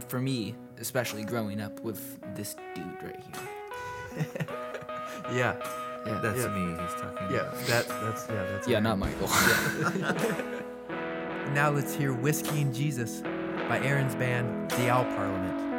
For 0.06 0.20
me, 0.20 0.54
especially 0.78 1.24
growing 1.24 1.60
up 1.60 1.80
with 1.80 2.20
this 2.36 2.54
dude 2.76 3.02
right 3.02 3.20
here. 3.20 4.26
Yeah. 5.32 5.56
Yeah. 6.06 6.18
That's 6.22 6.38
Yeah. 6.38 6.48
me. 6.48 6.70
He's 6.70 6.94
talking. 7.00 7.26
Yeah, 7.30 7.40
about. 7.40 7.66
that, 7.66 7.88
that's 7.88 8.26
yeah, 8.28 8.44
that's 8.44 8.68
Yeah, 8.68 8.74
Aaron. 8.78 8.84
not 8.84 8.98
Michael. 8.98 9.28
Now 11.54 11.68
let's 11.70 11.92
hear 11.94 12.12
"Whiskey 12.12 12.62
and 12.62 12.72
Jesus" 12.72 13.22
by 13.68 13.80
Aaron's 13.82 14.14
band, 14.14 14.70
The 14.70 14.88
Owl 14.88 15.04
Parliament. 15.16 15.69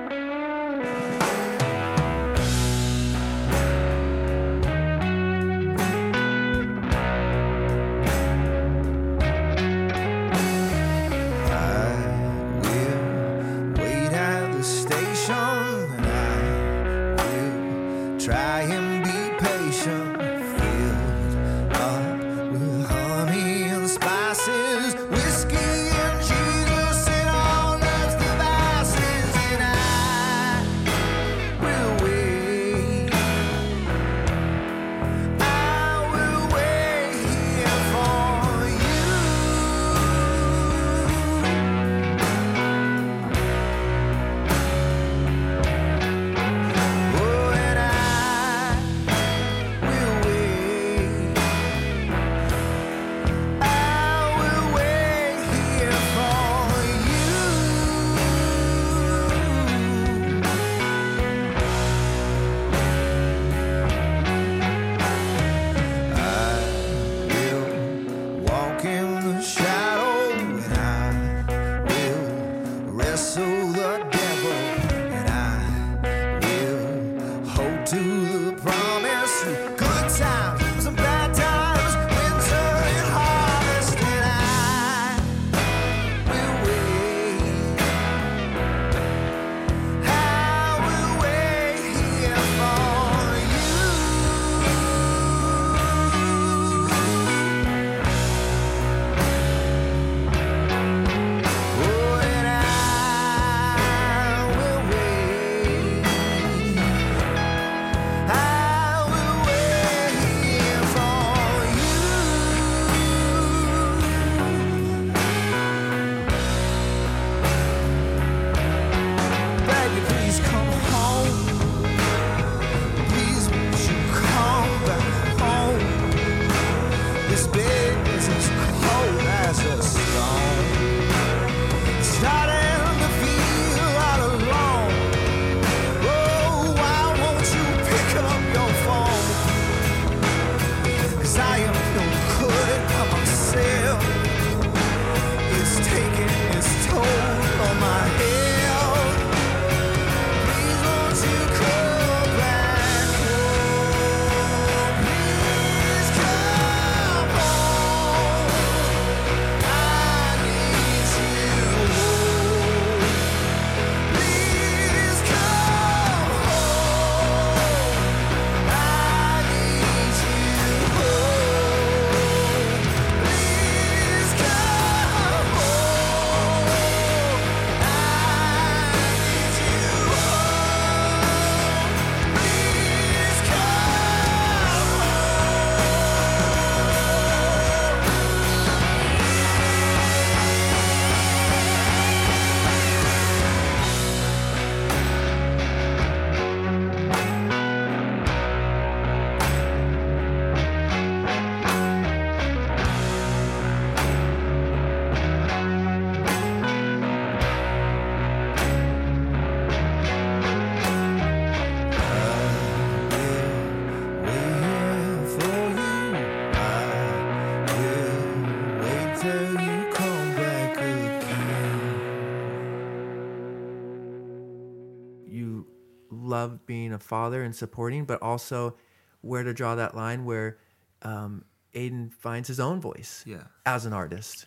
Love 226.42 226.66
being 226.66 226.94
a 226.94 227.00
father 227.00 227.44
and 227.44 227.56
supporting, 227.56 228.06
but 228.06 228.22
also 228.22 228.76
where 229.22 229.44
to 229.44 229.54
draw 229.54 229.76
that 229.76 229.96
line 229.96 230.26
where 230.26 230.58
um, 231.04 231.46
Aiden 231.74 232.12
finds 232.14 232.48
his 232.48 232.60
own 232.60 232.80
voice 232.82 233.24
Yeah. 233.28 233.44
as 233.66 233.86
an 233.86 233.94
artist. 233.94 234.46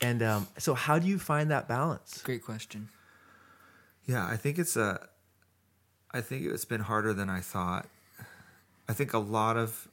And 0.00 0.22
um, 0.22 0.46
so, 0.58 0.74
how 0.74 0.98
do 0.98 1.06
you 1.06 1.18
find 1.18 1.50
that 1.50 1.68
balance? 1.68 2.20
Great 2.22 2.44
question. 2.44 2.88
Yeah, 4.04 4.26
I 4.26 4.36
think 4.36 4.58
it's 4.58 4.76
a. 4.76 5.08
I 6.12 6.20
think 6.20 6.44
it's 6.46 6.64
been 6.66 6.82
harder 6.82 7.12
than 7.14 7.28
I 7.30 7.40
thought. 7.40 7.86
I 8.88 8.92
think 8.92 9.12
a 9.14 9.18
lot 9.18 9.56
of 9.56 9.88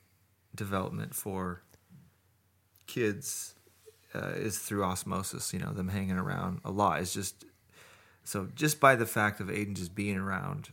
development 0.56 1.16
for 1.16 1.62
kids 2.86 3.56
uh, 4.14 4.34
is 4.36 4.60
through 4.60 4.84
osmosis. 4.84 5.54
You 5.54 5.60
know, 5.60 5.72
them 5.74 5.88
hanging 5.88 6.18
around 6.18 6.60
a 6.66 6.72
lot 6.72 7.00
is 7.02 7.14
just 7.14 7.46
so 8.26 8.50
just 8.56 8.80
by 8.82 8.96
the 8.96 9.06
fact 9.06 9.40
of 9.40 9.48
Aiden 9.48 9.76
just 9.76 9.96
being 9.96 10.18
around, 10.18 10.70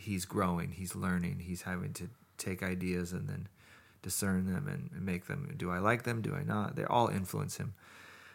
he's 0.00 0.24
growing, 0.24 0.72
he's 0.72 0.94
learning, 0.94 1.40
he's 1.40 1.62
having 1.62 1.92
to 1.94 2.08
take 2.38 2.62
ideas 2.62 3.12
and 3.12 3.28
then 3.28 3.48
discern 4.02 4.52
them 4.52 4.66
and, 4.66 4.90
and 4.94 5.04
make 5.04 5.26
them. 5.26 5.52
Do 5.56 5.70
I 5.70 5.78
like 5.78 6.04
them? 6.04 6.22
Do 6.22 6.34
I 6.34 6.42
not? 6.42 6.76
They 6.76 6.84
all 6.84 7.08
influence 7.08 7.58
him. 7.58 7.74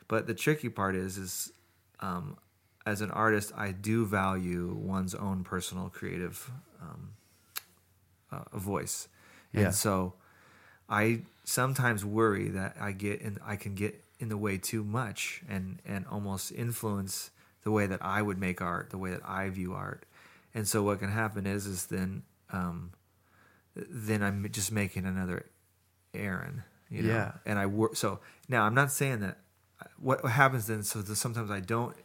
But 0.07 0.27
the 0.27 0.35
tricky 0.35 0.69
part 0.69 0.95
is, 0.95 1.17
is 1.17 1.51
um, 1.99 2.37
as 2.85 3.01
an 3.01 3.11
artist, 3.11 3.51
I 3.57 3.71
do 3.71 4.05
value 4.05 4.75
one's 4.79 5.15
own 5.15 5.43
personal 5.43 5.89
creative 5.89 6.51
um, 6.81 7.13
uh, 8.31 8.57
voice, 8.57 9.07
and 9.53 9.73
so 9.73 10.13
I 10.87 11.21
sometimes 11.43 12.05
worry 12.05 12.49
that 12.49 12.75
I 12.79 12.91
get 12.91 13.21
in, 13.21 13.39
I 13.43 13.55
can 13.55 13.73
get 13.73 14.03
in 14.19 14.29
the 14.29 14.37
way 14.37 14.57
too 14.57 14.83
much 14.83 15.41
and 15.49 15.79
and 15.85 16.05
almost 16.11 16.51
influence 16.51 17.31
the 17.63 17.71
way 17.71 17.87
that 17.87 18.05
I 18.05 18.21
would 18.21 18.37
make 18.37 18.61
art, 18.61 18.91
the 18.91 18.97
way 18.99 19.09
that 19.09 19.27
I 19.27 19.49
view 19.49 19.73
art, 19.73 20.05
and 20.55 20.67
so 20.67 20.81
what 20.81 20.99
can 20.99 21.11
happen 21.11 21.45
is 21.45 21.67
is 21.67 21.85
then 21.87 22.23
um, 22.49 22.93
then 23.75 24.23
I'm 24.23 24.49
just 24.51 24.71
making 24.71 25.05
another 25.05 25.45
Aaron. 26.13 26.63
You 26.89 27.03
know? 27.03 27.13
Yeah. 27.13 27.31
And 27.45 27.59
I 27.59 27.65
work. 27.65 27.95
So 27.95 28.21
now 28.47 28.63
I'm 28.63 28.73
not 28.73 28.91
saying 28.91 29.19
that. 29.19 29.37
What 29.99 30.23
happens 30.23 30.67
then? 30.67 30.83
So 30.83 31.01
that 31.01 31.15
sometimes 31.17 31.51
I 31.51 31.59
don't 31.59 31.95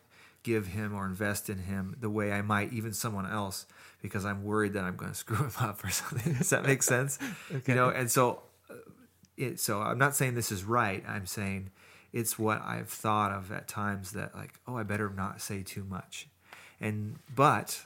give 0.43 0.67
him 0.67 0.95
or 0.95 1.07
invest 1.07 1.49
in 1.49 1.59
him 1.59 1.97
the 2.01 2.11
way 2.11 2.33
I 2.33 2.43
might 2.43 2.73
even 2.73 2.93
someone 2.93 3.31
else 3.31 3.67
because 4.03 4.25
I'm 4.25 4.43
worried 4.43 4.73
that 4.73 4.83
I'm 4.83 4.97
going 4.97 5.11
to 5.13 5.17
screw 5.17 5.37
him 5.37 5.53
up 5.61 5.85
or 5.85 5.91
something. 5.91 6.35
Does 6.35 6.51
that 6.51 6.65
make 6.65 6.83
sense? 6.83 7.19
Okay. 7.55 7.73
You 7.73 7.75
know. 7.77 7.91
And 7.91 8.11
so, 8.11 8.43
uh, 8.69 8.75
it. 9.37 9.61
So 9.61 9.81
I'm 9.81 9.99
not 9.99 10.17
saying 10.17 10.35
this 10.35 10.51
is 10.51 10.65
right. 10.65 11.05
I'm 11.07 11.27
saying 11.27 11.71
it's 12.13 12.37
what 12.39 12.61
I've 12.63 12.89
thought 12.89 13.31
of 13.31 13.53
at 13.53 13.69
times 13.69 14.13
that 14.13 14.35
like, 14.35 14.55
oh, 14.67 14.77
I 14.77 14.83
better 14.83 15.09
not 15.09 15.41
say 15.41 15.63
too 15.63 15.85
much. 15.85 16.29
And 16.81 17.17
but 17.35 17.85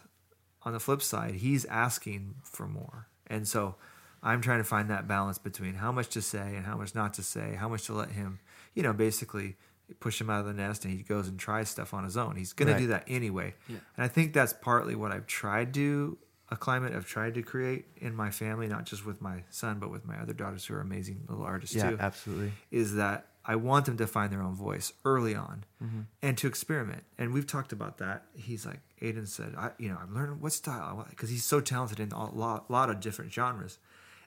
on 0.65 0.73
the 0.73 0.81
flip 0.81 1.03
side, 1.03 1.35
he's 1.37 1.65
asking 1.67 2.37
for 2.43 2.67
more. 2.67 3.09
And 3.27 3.47
so 3.47 3.77
I'm 4.23 4.41
trying 4.41 4.59
to 4.59 4.65
find 4.65 4.89
that 4.91 5.07
balance 5.07 5.39
between 5.39 5.75
how 5.75 5.93
much 5.93 6.09
to 6.11 6.23
say 6.23 6.57
and 6.57 6.65
how 6.67 6.77
much 6.77 6.95
not 6.95 7.15
to 7.15 7.23
say, 7.23 7.55
how 7.55 7.69
much 7.69 7.85
to 7.87 7.93
let 7.93 8.11
him, 8.11 8.41
you 8.75 8.83
know, 8.83 8.93
basically 8.93 9.57
push 10.01 10.21
him 10.21 10.31
out 10.31 10.41
of 10.41 10.47
the 10.47 10.55
nest 10.55 10.85
and 10.87 10.95
he 10.97 11.03
goes 11.03 11.29
and 11.29 11.39
tries 11.39 11.69
stuff 11.69 11.93
on 11.93 12.05
his 12.05 12.17
own. 12.17 12.37
He's 12.37 12.53
going 12.55 12.69
Right. 12.69 12.75
to 12.75 12.81
do 12.81 12.87
that 12.89 13.05
anyway. 13.07 13.55
Yeah. 13.69 13.77
And 13.97 14.05
I 14.05 14.09
think 14.09 14.33
that's 14.33 14.55
partly 14.55 14.95
what 14.95 15.13
I've 15.13 15.27
tried 15.27 15.75
to 15.75 16.17
a 16.51 16.57
climate 16.57 16.95
I've 16.95 17.07
tried 17.07 17.35
to 17.35 17.43
create 17.43 17.87
in 17.97 18.15
my 18.15 18.31
family, 18.31 18.67
not 18.69 18.85
just 18.85 19.05
with 19.05 19.21
my 19.21 19.45
son, 19.51 19.79
but 19.79 19.91
with 19.91 20.05
my 20.05 20.17
other 20.19 20.35
daughters 20.35 20.65
who 20.67 20.75
are 20.75 20.81
amazing 20.81 21.25
little 21.29 21.45
artists 21.45 21.75
Yeah, 21.75 21.91
too 21.91 21.97
absolutely. 21.99 22.53
is 22.71 22.95
that 22.97 23.27
I 23.47 23.57
want 23.57 23.87
them 23.87 23.97
to 23.97 24.07
find 24.07 24.31
their 24.33 24.43
own 24.43 24.55
voice 24.55 24.93
early 25.05 25.35
on 25.35 25.65
Mm-hmm. 25.83 26.01
and 26.23 26.39
to 26.39 26.47
experiment. 26.47 27.05
And 27.19 27.33
we've 27.35 27.47
talked 27.47 27.73
about 27.73 27.99
that. 27.99 28.27
He's 28.35 28.65
like, 28.65 28.81
Aiden 29.05 29.29
said, 29.29 29.55
I, 29.57 29.71
you 29.79 29.89
know, 29.89 29.99
I'm 30.01 30.15
learning 30.15 30.41
what 30.41 30.53
style 30.53 30.83
I 30.83 30.93
want 30.95 31.11
because 31.11 31.31
he's 31.31 31.45
so 31.45 31.61
talented 31.61 32.01
in 32.01 32.11
a 32.13 32.35
lot, 32.35 32.71
lot 32.71 32.91
of 32.91 33.01
different 33.01 33.33
genres. 33.33 33.79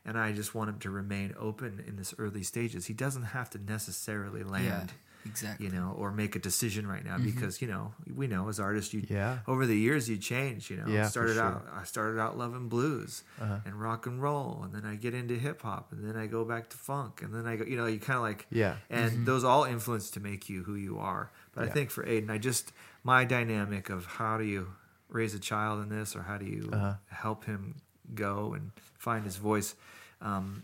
And 0.05 0.17
I 0.17 0.31
just 0.31 0.55
want 0.55 0.69
him 0.69 0.79
to 0.79 0.89
remain 0.89 1.33
open 1.37 1.83
in 1.85 1.97
this 1.97 2.13
early 2.17 2.43
stages. 2.43 2.85
He 2.85 2.93
doesn't 2.93 3.23
have 3.23 3.49
to 3.51 3.57
necessarily 3.57 4.43
land, 4.43 4.93
exactly. 5.29 5.65
you 5.65 5.71
know, 5.71 5.93
or 5.97 6.11
make 6.11 6.35
a 6.35 6.39
decision 6.39 6.87
right 6.87 7.03
now 7.05 7.17
because, 7.17 7.61
you 7.61 7.67
know, 7.67 7.93
we 8.15 8.27
know 8.27 8.47
as 8.49 8.59
artists, 8.59 8.93
you, 8.93 9.03
Yeah. 9.09 9.39
over 9.47 9.65
the 9.65 9.77
years, 9.77 10.09
you 10.09 10.17
change, 10.17 10.69
you 10.69 10.77
know. 10.77 10.87
Yeah, 10.87 11.03
for 11.05 11.09
started 11.09 11.33
sure. 11.35 11.43
out, 11.43 11.67
I 11.73 11.83
started 11.83 12.19
out 12.19 12.37
loving 12.37 12.67
blues 12.69 13.23
Uh-huh. 13.41 13.59
and 13.65 13.79
rock 13.79 14.05
and 14.07 14.21
roll. 14.21 14.61
And 14.63 14.73
then 14.73 14.85
I 14.85 14.95
get 14.95 15.13
into 15.13 15.35
hip 15.35 15.61
hop 15.61 15.91
and 15.91 16.03
then 16.07 16.15
I 16.17 16.27
go 16.27 16.43
back 16.45 16.69
to 16.69 16.77
funk. 16.77 17.21
And 17.21 17.33
then 17.33 17.45
I 17.45 17.55
go, 17.57 17.65
you 17.65 17.77
know, 17.77 17.85
you 17.85 17.99
kind 17.99 18.17
of 18.17 18.23
like, 18.23 18.47
Yeah. 18.49 18.77
and 18.89 19.25
those 19.25 19.43
all 19.43 19.63
influence 19.63 20.09
to 20.11 20.19
make 20.19 20.49
you 20.49 20.63
who 20.63 20.75
you 20.75 20.97
are. 20.99 21.31
But 21.53 21.67
I 21.67 21.71
think 21.71 21.89
for 21.91 22.03
Aiden, 22.05 22.29
I 22.29 22.37
just 22.37 22.71
my 23.03 23.25
dynamic 23.25 23.89
of 23.89 24.05
how 24.05 24.37
do 24.37 24.43
you 24.43 24.69
raise 25.09 25.33
a 25.33 25.39
child 25.39 25.81
in 25.81 25.89
this, 25.89 26.15
or 26.15 26.23
how 26.23 26.37
do 26.37 26.45
you 26.45 26.69
Uh-huh. 26.71 26.93
help 27.09 27.45
him 27.45 27.75
go 28.13 28.53
and 28.53 28.71
find 28.97 29.23
his 29.25 29.37
voice. 29.37 29.75
Um, 30.21 30.63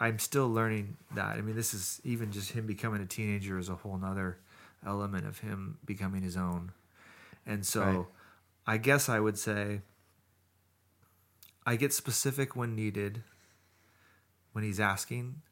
I'm 0.00 0.18
still 0.18 0.48
learning 0.48 0.96
that. 1.14 1.36
I 1.36 1.42
mean, 1.42 1.54
this 1.54 1.74
is 1.74 2.00
even 2.04 2.32
just 2.32 2.52
him 2.52 2.66
becoming 2.66 3.02
a 3.02 3.06
teenager 3.06 3.58
is 3.58 3.68
a 3.68 3.74
whole 3.74 3.98
nother 3.98 4.38
element 4.84 5.26
of 5.26 5.40
him 5.40 5.78
becoming 5.84 6.22
his 6.22 6.36
own. 6.36 6.72
And 7.46 7.64
so, 7.66 7.82
Right. 7.84 8.06
I 8.66 8.76
guess 8.78 9.08
I 9.08 9.20
would 9.20 9.38
say 9.38 9.82
I 11.66 11.76
get 11.76 11.92
specific 11.92 12.56
when 12.56 12.74
needed, 12.74 13.22
when 14.52 14.64
he's 14.64 14.80
asking, 14.80 15.42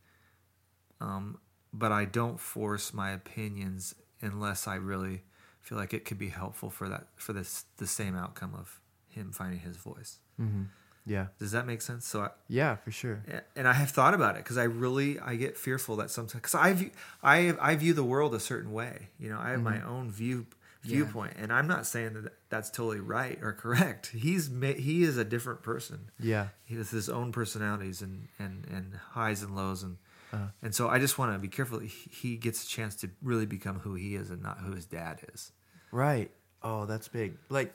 um, 1.01 1.39
but 1.73 1.93
I 1.93 2.07
don't 2.07 2.41
force 2.41 2.95
my 2.95 3.11
opinions 3.11 3.95
unless 4.23 4.67
I 4.67 4.77
really 4.77 5.23
feel 5.61 5.77
like 5.79 5.93
it 5.93 6.05
could 6.05 6.19
be 6.19 6.29
helpful 6.29 6.71
for 6.71 6.89
that 6.89 7.09
for 7.17 7.33
this 7.35 7.67
the 7.77 7.87
same 7.87 8.17
outcome 8.17 8.55
of 8.55 8.81
him 9.09 9.31
finding 9.33 9.61
his 9.61 9.77
voice. 9.77 10.19
hmm 10.39 10.65
Yeah. 11.09 11.27
Does 11.39 11.53
that 11.53 11.67
make 11.67 11.81
sense? 11.83 12.07
So 12.07 12.21
I, 12.23 12.31
Yeah, 12.49 12.77
for 12.77 12.91
sure. 12.91 13.23
and 13.57 13.67
I 13.67 13.73
have 13.73 13.91
thought 13.91 14.15
about 14.15 14.37
it 14.37 14.45
because 14.45 14.59
I 14.59 14.65
really 14.65 15.19
I 15.19 15.37
get 15.37 15.57
fearful 15.57 15.97
that 15.97 16.11
sometimes 16.11 16.43
because 16.43 16.55
I 16.55 16.73
view 16.75 16.91
I 17.23 17.55
I 17.61 17.75
view 17.77 17.95
the 17.95 18.05
world 18.05 18.35
a 18.35 18.41
certain 18.41 18.73
way. 18.73 19.09
You 19.19 19.31
know, 19.31 19.39
I 19.41 19.51
have 19.51 19.63
my 19.63 19.81
own 19.83 20.11
view 20.11 20.47
viewpoint, 20.83 21.35
and 21.37 21.53
I'm 21.53 21.67
not 21.67 21.87
saying 21.87 22.15
that 22.15 22.33
that's 22.51 22.71
totally 22.71 23.01
right 23.01 23.39
or 23.43 23.53
correct. 23.53 24.09
He's 24.15 24.51
he 24.77 25.03
is 25.03 25.17
a 25.17 25.25
different 25.25 25.63
person. 25.63 26.11
Yeah. 26.21 26.49
He 26.65 26.77
has 26.77 26.91
his 26.91 27.09
own 27.09 27.33
personalities 27.33 28.03
and 28.03 28.29
and 28.39 28.67
and 28.71 28.95
highs 29.13 29.43
and 29.43 29.57
lows 29.57 29.83
and. 29.83 29.97
Uh-huh. 30.31 30.45
And 30.61 30.75
so 30.75 30.91
I 30.91 30.99
just 30.99 31.17
want 31.17 31.33
to 31.33 31.39
be 31.39 31.49
careful. 31.49 31.79
He 31.79 31.89
he 32.11 32.37
gets 32.37 32.63
a 32.63 32.69
chance 32.69 32.95
to 32.97 33.09
really 33.23 33.47
become 33.47 33.79
who 33.79 33.95
he 33.95 34.15
is 34.15 34.31
and 34.31 34.43
not 34.43 34.59
who 34.59 34.73
his 34.73 34.85
dad 34.85 35.21
is. 35.33 35.53
Right. 35.91 36.31
Oh, 36.63 36.85
that's 36.85 37.09
big. 37.09 37.39
Like 37.49 37.73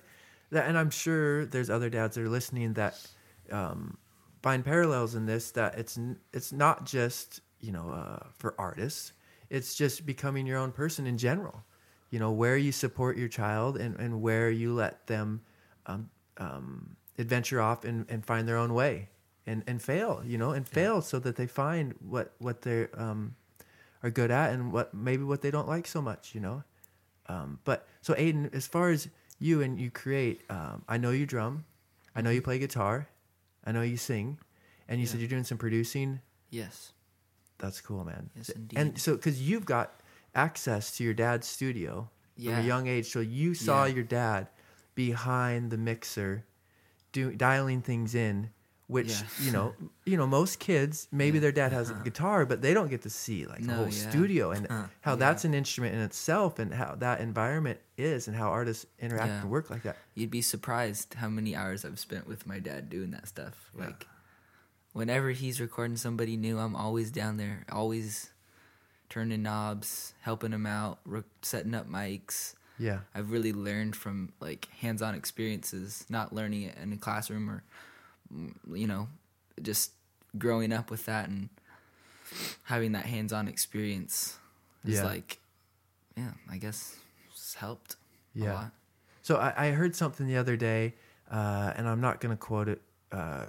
that, 0.51 0.67
and 0.67 0.77
I'm 0.77 0.91
sure 0.91 1.45
there's 1.47 1.71
other 1.71 1.89
dads 1.89 2.13
that 2.15 2.21
are 2.21 2.29
listening 2.29 2.73
that 2.73 2.95
um, 3.51 3.97
find 4.41 4.63
parallels 4.63 5.15
in 5.15 5.25
this. 5.25 5.51
That 5.51 5.77
it's 5.77 5.99
it's 6.33 6.51
not 6.51 6.85
just 6.85 7.41
you 7.59 7.71
know 7.71 7.89
uh, 7.89 8.27
for 8.37 8.55
artists. 8.59 9.13
It's 9.49 9.75
just 9.75 10.05
becoming 10.05 10.47
your 10.47 10.57
own 10.57 10.71
person 10.71 11.05
in 11.05 11.17
general. 11.17 11.63
You 12.09 12.19
know 12.19 12.31
where 12.31 12.57
you 12.57 12.71
support 12.71 13.17
your 13.17 13.27
child 13.27 13.77
and, 13.77 13.99
and 13.99 14.21
where 14.21 14.49
you 14.49 14.73
let 14.73 15.07
them 15.07 15.41
um, 15.85 16.09
um, 16.37 16.95
adventure 17.17 17.61
off 17.61 17.85
and, 17.85 18.05
and 18.09 18.25
find 18.25 18.47
their 18.47 18.57
own 18.57 18.73
way 18.73 19.09
and, 19.47 19.63
and 19.67 19.81
fail. 19.81 20.21
You 20.25 20.37
know 20.37 20.51
and 20.51 20.67
fail 20.67 21.01
so 21.01 21.19
that 21.19 21.35
they 21.35 21.47
find 21.47 21.95
what 21.99 22.33
what 22.39 22.61
they 22.61 22.87
um, 22.95 23.35
are 24.03 24.09
good 24.09 24.31
at 24.31 24.53
and 24.53 24.71
what 24.71 24.93
maybe 24.93 25.23
what 25.23 25.41
they 25.41 25.51
don't 25.51 25.67
like 25.67 25.87
so 25.87 26.01
much. 26.01 26.35
You 26.35 26.41
know. 26.41 26.63
Um, 27.27 27.59
but 27.63 27.87
so 28.01 28.13
Aiden, 28.15 28.53
as 28.53 28.67
far 28.67 28.89
as 28.89 29.07
you 29.39 29.61
and 29.61 29.79
you 29.79 29.89
create, 29.89 30.41
um, 30.49 30.83
I 30.87 30.97
know 30.97 31.11
you 31.11 31.25
drum, 31.25 31.65
I 32.15 32.21
know 32.21 32.29
you 32.29 32.41
play 32.41 32.59
guitar, 32.59 33.07
I 33.65 33.71
know 33.71 33.81
you 33.81 33.97
sing, 33.97 34.39
and 34.87 34.99
you 34.99 35.05
said 35.07 35.19
you're 35.19 35.29
doing 35.29 35.43
some 35.43 35.57
producing. 35.57 36.19
Yes. 36.49 36.91
That's 37.59 37.79
cool, 37.81 38.03
man. 38.03 38.29
Yes, 38.35 38.49
indeed. 38.49 38.77
And 38.77 38.99
so, 38.99 39.15
because 39.15 39.41
you've 39.41 39.65
got 39.65 40.01
access 40.35 40.95
to 40.97 41.03
your 41.03 41.13
dad's 41.13 41.47
studio 41.47 42.09
from 42.35 42.53
a 42.55 42.61
young 42.61 42.87
age, 42.87 43.09
so 43.11 43.19
you 43.19 43.53
saw 43.53 43.85
Yeah. 43.85 43.93
your 43.95 44.03
dad 44.03 44.47
behind 44.95 45.71
the 45.71 45.77
mixer, 45.77 46.45
do 47.11 47.31
dialing 47.35 47.81
things 47.81 48.13
in. 48.15 48.49
Which 48.93 49.09
Yeah. 49.09 49.23
you 49.41 49.51
know, 49.51 49.73
you 50.05 50.17
know, 50.17 50.27
most 50.27 50.59
kids 50.59 51.07
maybe 51.11 51.37
Yeah. 51.37 51.41
their 51.41 51.51
dad 51.51 51.71
has 51.71 51.89
a 51.89 51.93
uh-huh. 51.93 52.03
guitar, 52.03 52.45
but 52.45 52.61
they 52.61 52.73
don't 52.75 52.89
get 52.89 53.01
to 53.01 53.09
see 53.09 53.45
like 53.47 53.61
the 53.61 53.67
No, 53.67 53.75
whole 53.75 53.89
yeah. 53.89 54.09
studio 54.09 54.51
and 54.51 54.67
Huh. 54.67 54.87
how 55.01 55.15
that's 55.15 55.43
an 55.45 55.53
instrument 55.55 55.95
in 55.95 56.01
itself, 56.01 56.59
and 56.59 56.73
how 56.73 56.93
that 56.95 57.19
environment 57.19 57.79
is, 57.97 58.27
and 58.27 58.37
how 58.37 58.49
artists 58.49 58.85
interact 58.99 59.31
and 59.41 59.49
work 59.49 59.69
like 59.69 59.81
that. 59.83 59.97
You'd 60.13 60.29
be 60.31 60.43
surprised 60.43 61.15
how 61.15 61.29
many 61.29 61.55
hours 61.55 61.83
I've 61.85 61.99
spent 61.99 62.27
with 62.27 62.45
my 62.45 62.59
dad 62.59 62.89
doing 62.89 63.09
that 63.11 63.27
stuff. 63.27 63.71
Like, 63.73 64.05
whenever 64.93 65.31
he's 65.31 65.59
recording 65.59 65.97
somebody 65.97 66.37
new, 66.37 66.59
I'm 66.59 66.75
always 66.75 67.09
down 67.11 67.37
there, 67.37 67.65
always 67.71 68.29
turning 69.09 69.41
knobs, 69.43 70.13
helping 70.21 70.51
him 70.51 70.65
out, 70.65 70.99
re- 71.05 71.23
setting 71.41 71.73
up 71.73 71.89
mics. 71.89 72.53
Yeah. 72.79 72.99
I've 73.13 73.31
really 73.31 73.53
learned 73.53 73.95
from 73.95 74.33
like 74.39 74.67
hands-on 74.81 75.13
experiences, 75.15 76.05
not 76.09 76.33
learning 76.33 76.63
it 76.63 76.77
in 76.81 76.93
a 76.93 76.97
classroom 76.97 77.49
or 77.49 77.63
you 78.71 78.87
know, 78.87 79.07
just 79.61 79.91
growing 80.37 80.73
up 80.73 80.89
with 80.89 81.05
that 81.05 81.29
and 81.29 81.49
having 82.63 82.93
that 82.93 83.05
hands-on 83.05 83.47
experience 83.47 84.37
is 84.85 84.95
Yeah. 84.95 85.05
like, 85.05 85.39
yeah, 86.17 86.31
I 86.49 86.57
guess 86.57 86.95
it's 87.31 87.55
helped 87.55 87.95
a 88.35 88.43
Yeah. 88.43 88.53
lot. 88.53 88.71
So 89.21 89.37
I, 89.37 89.67
I 89.67 89.71
heard 89.71 89.95
something 89.95 90.27
the 90.27 90.37
other 90.37 90.57
day, 90.57 90.93
uh, 91.31 91.73
and 91.75 91.87
I'm 91.87 92.01
not 92.01 92.19
going 92.19 92.35
to 92.35 92.39
quote 92.39 92.67
it 92.67 92.81
uh, 93.11 93.45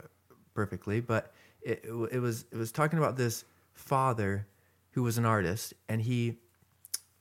perfectly, 0.55 1.01
but 1.01 1.33
it 1.62 1.85
it 2.12 2.20
was 2.20 2.44
it 2.53 2.57
was 2.57 2.70
talking 2.70 2.99
about 2.99 3.16
this 3.16 3.44
father 3.73 4.47
who 4.92 5.03
was 5.03 5.18
an 5.18 5.25
artist, 5.25 5.75
and 5.88 6.03
he 6.03 6.38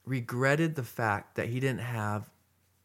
regretted 0.06 0.76
the 0.76 0.84
fact 0.84 1.36
that 1.36 1.48
he 1.48 1.60
didn't 1.60 1.80
have 1.82 2.30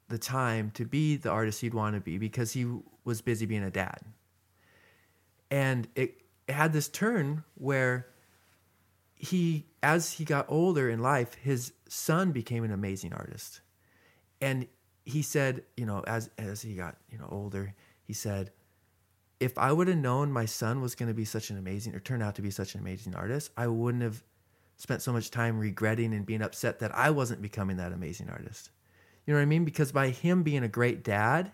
the 0.09 0.19
time 0.19 0.71
to 0.71 0.85
be 0.87 1.17
the 1.17 1.29
artist 1.29 1.61
he'd 1.61 1.75
want 1.75 1.95
to 1.95 2.01
be 2.01 2.17
because 2.17 2.53
he 2.53 2.67
was 3.05 3.21
busy 3.21 3.45
being 3.45 3.65
a 3.65 3.71
dad. 3.71 4.01
And 5.51 5.89
it, 5.95 6.21
had 6.49 6.73
this 6.73 6.89
turn 6.89 7.45
where 7.55 8.09
he, 9.15 9.67
as 9.83 10.13
he 10.13 10.25
got 10.25 10.47
older 10.49 10.89
in 10.89 11.01
life, 11.01 11.35
his 11.35 11.73
son 11.89 12.33
became 12.33 12.65
an 12.65 12.73
amazing 12.73 13.13
artist 13.13 13.61
and 14.41 14.67
he 15.05 15.23
said, 15.23 15.65
you 15.77 15.87
know, 15.87 16.03
as 16.07 16.31
as 16.39 16.63
he 16.63 16.75
got 16.75 16.97
you 17.11 17.19
know 17.19 17.29
older, 17.31 17.75
he 18.05 18.13
said, 18.13 18.51
if 19.41 19.57
I 19.59 19.73
would 19.73 19.89
have 19.89 19.97
known 19.97 20.33
my 20.33 20.45
son 20.45 20.81
was 20.81 20.95
going 20.95 21.09
to 21.09 21.15
be 21.15 21.25
such 21.25 21.51
an 21.51 21.59
amazing 21.59 21.95
or 21.95 22.01
turn 22.01 22.23
out 22.23 22.35
to 22.37 22.43
be 22.43 22.51
such 22.51 22.75
an 22.75 22.81
amazing 22.81 23.15
artist, 23.15 23.51
I 23.57 23.67
wouldn't 23.69 24.03
have 24.03 24.23
spent 24.77 25.03
so 25.03 25.13
much 25.13 25.31
time 25.31 25.59
regretting 25.59 26.15
and 26.15 26.27
being 26.27 26.43
upset 26.43 26.79
that 26.81 26.95
I 26.95 27.11
wasn't 27.11 27.43
becoming 27.43 27.79
that 27.79 27.93
amazing 27.93 28.31
artist. 28.31 28.71
You 29.27 29.35
know 29.35 29.41
what 29.41 29.43
I 29.43 29.47
mean? 29.47 29.65
Because 29.65 29.93
by 29.93 30.11
him 30.11 30.43
being 30.43 30.63
a 30.63 30.69
great 30.69 31.03
dad, 31.03 31.51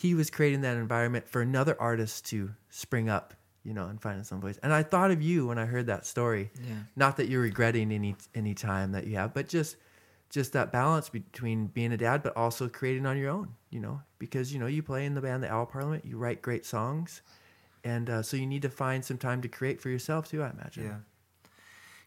he 0.00 0.14
was 0.14 0.30
creating 0.30 0.62
that 0.62 0.78
environment 0.78 1.28
for 1.28 1.42
another 1.42 1.76
artist 1.78 2.24
to 2.24 2.50
spring 2.70 3.10
up, 3.10 3.34
you 3.64 3.74
know, 3.74 3.84
and 3.84 4.00
find 4.00 4.24
some 4.24 4.40
voice. 4.40 4.58
And 4.62 4.72
I 4.72 4.82
thought 4.82 5.10
of 5.10 5.20
you 5.20 5.46
when 5.46 5.58
I 5.58 5.66
heard 5.66 5.88
that 5.88 6.06
story. 6.06 6.50
Yeah. 6.66 6.76
Not 6.96 7.18
that 7.18 7.28
you're 7.28 7.42
regretting 7.42 7.92
any 7.92 8.16
any 8.34 8.54
time 8.54 8.92
that 8.92 9.06
you 9.06 9.16
have, 9.16 9.34
but 9.34 9.46
just 9.46 9.76
just 10.30 10.54
that 10.54 10.72
balance 10.72 11.10
between 11.10 11.66
being 11.66 11.92
a 11.92 11.98
dad 11.98 12.22
but 12.22 12.34
also 12.34 12.66
creating 12.66 13.04
on 13.04 13.18
your 13.18 13.28
own, 13.28 13.50
you 13.68 13.78
know, 13.78 14.00
because 14.18 14.54
you 14.54 14.58
know 14.58 14.66
you 14.66 14.82
play 14.82 15.04
in 15.04 15.14
the 15.14 15.20
band 15.20 15.42
the 15.42 15.52
Owl 15.52 15.66
Parliament, 15.66 16.06
you 16.06 16.16
write 16.16 16.40
great 16.40 16.64
songs, 16.64 17.20
and 17.84 18.08
uh, 18.08 18.22
so 18.22 18.38
you 18.38 18.46
need 18.46 18.62
to 18.62 18.70
find 18.70 19.04
some 19.04 19.18
time 19.18 19.42
to 19.42 19.48
create 19.48 19.82
for 19.82 19.90
yourself 19.90 20.30
too. 20.30 20.42
I 20.42 20.48
imagine. 20.48 20.84
Yeah. 20.84 20.96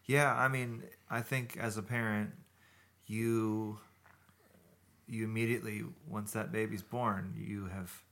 Yeah, 0.06 0.34
I 0.34 0.48
mean, 0.48 0.82
I 1.08 1.20
think 1.20 1.56
as 1.58 1.76
a 1.76 1.82
parent, 1.82 2.32
you 3.06 3.78
you 5.06 5.24
immediately 5.24 5.82
once 6.08 6.32
that 6.32 6.52
baby's 6.52 6.82
born, 6.82 7.34
you 7.36 7.66
have 7.66 8.02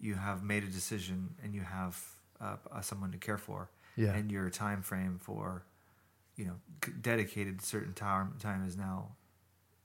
you 0.00 0.14
have 0.14 0.42
made 0.42 0.62
a 0.64 0.68
decision 0.68 1.34
and 1.42 1.54
you 1.54 1.62
have 1.62 2.00
uh, 2.40 2.56
uh, 2.70 2.80
someone 2.80 3.10
to 3.12 3.18
care 3.18 3.38
for, 3.38 3.70
Yeah. 3.96 4.12
and 4.14 4.30
your 4.30 4.50
time 4.50 4.82
frame 4.82 5.18
for 5.20 5.64
you 6.36 6.46
know 6.46 6.54
dedicated 7.00 7.62
certain 7.62 7.94
time 7.94 8.34
time 8.40 8.66
is 8.66 8.76
now 8.76 9.12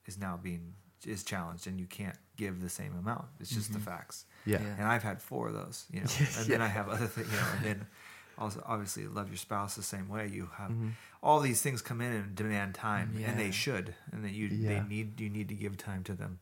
is 0.06 0.18
now 0.18 0.38
being 0.42 0.74
is 1.06 1.24
challenged, 1.24 1.66
and 1.68 1.80
you 1.80 1.86
can't 1.86 2.18
give 2.36 2.62
the 2.62 2.70
same 2.70 2.94
amount. 2.98 3.26
It's 3.40 3.50
just 3.52 3.72
the 3.72 3.80
facts. 3.80 4.26
Yeah. 4.46 4.62
Yeah. 4.62 4.76
And 4.80 4.86
I've 4.88 5.04
had 5.04 5.22
four 5.22 5.48
of 5.48 5.54
those, 5.54 5.86
you 5.92 6.02
know, 6.02 6.08
and 6.38 6.46
then 6.48 6.62
I 6.62 6.68
have 6.68 6.90
other 6.90 7.08
things, 7.08 7.28
you 7.32 7.38
know, 7.38 7.48
and 7.56 7.66
then 7.66 7.88
also 8.40 8.64
obviously 8.66 9.06
love 9.08 9.28
your 9.30 9.38
spouse 9.38 9.76
the 9.76 9.84
same 9.84 10.08
way. 10.10 10.28
You 10.28 10.50
have 10.58 10.72
Mm-hmm. 10.72 10.90
all 11.22 11.40
these 11.42 11.62
things 11.62 11.82
come 11.82 12.00
in 12.02 12.12
and 12.14 12.36
demand 12.36 12.74
time, 12.76 13.10
and 13.26 13.38
they 13.40 13.52
should, 13.52 13.94
and 14.12 14.24
that 14.26 14.32
you 14.32 14.48
Yeah. 14.48 14.70
they 14.82 14.88
need 14.88 15.20
you 15.20 15.30
need 15.30 15.50
to 15.50 15.56
give 15.56 15.78
time 15.78 16.04
to 16.06 16.14
them. 16.14 16.40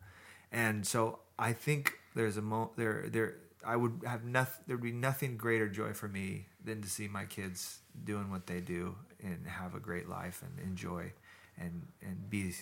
And 0.51 0.85
so 0.87 1.19
I 1.39 1.53
think 1.53 1.93
there's 2.15 2.37
a 2.37 2.41
mo 2.41 2.71
there 2.77 3.05
there 3.09 3.35
I 3.65 3.75
would 3.75 4.01
have 4.05 4.23
nothing 4.23 4.63
there'd 4.67 4.81
be 4.81 4.91
nothing 4.93 5.35
greater 5.37 5.67
joy 5.67 5.93
for 5.93 6.07
me 6.07 6.45
than 6.63 6.81
to 6.81 6.89
see 6.89 7.07
my 7.07 7.25
kids 7.25 7.79
doing 8.03 8.29
what 8.31 8.45
they 8.47 8.61
do 8.61 8.95
and 9.21 9.45
have 9.47 9.73
a 9.75 9.79
great 9.79 10.07
life 10.07 10.41
and 10.45 10.53
enjoy 10.65 11.11
and 11.57 11.87
and 12.01 12.29
be 12.29 12.53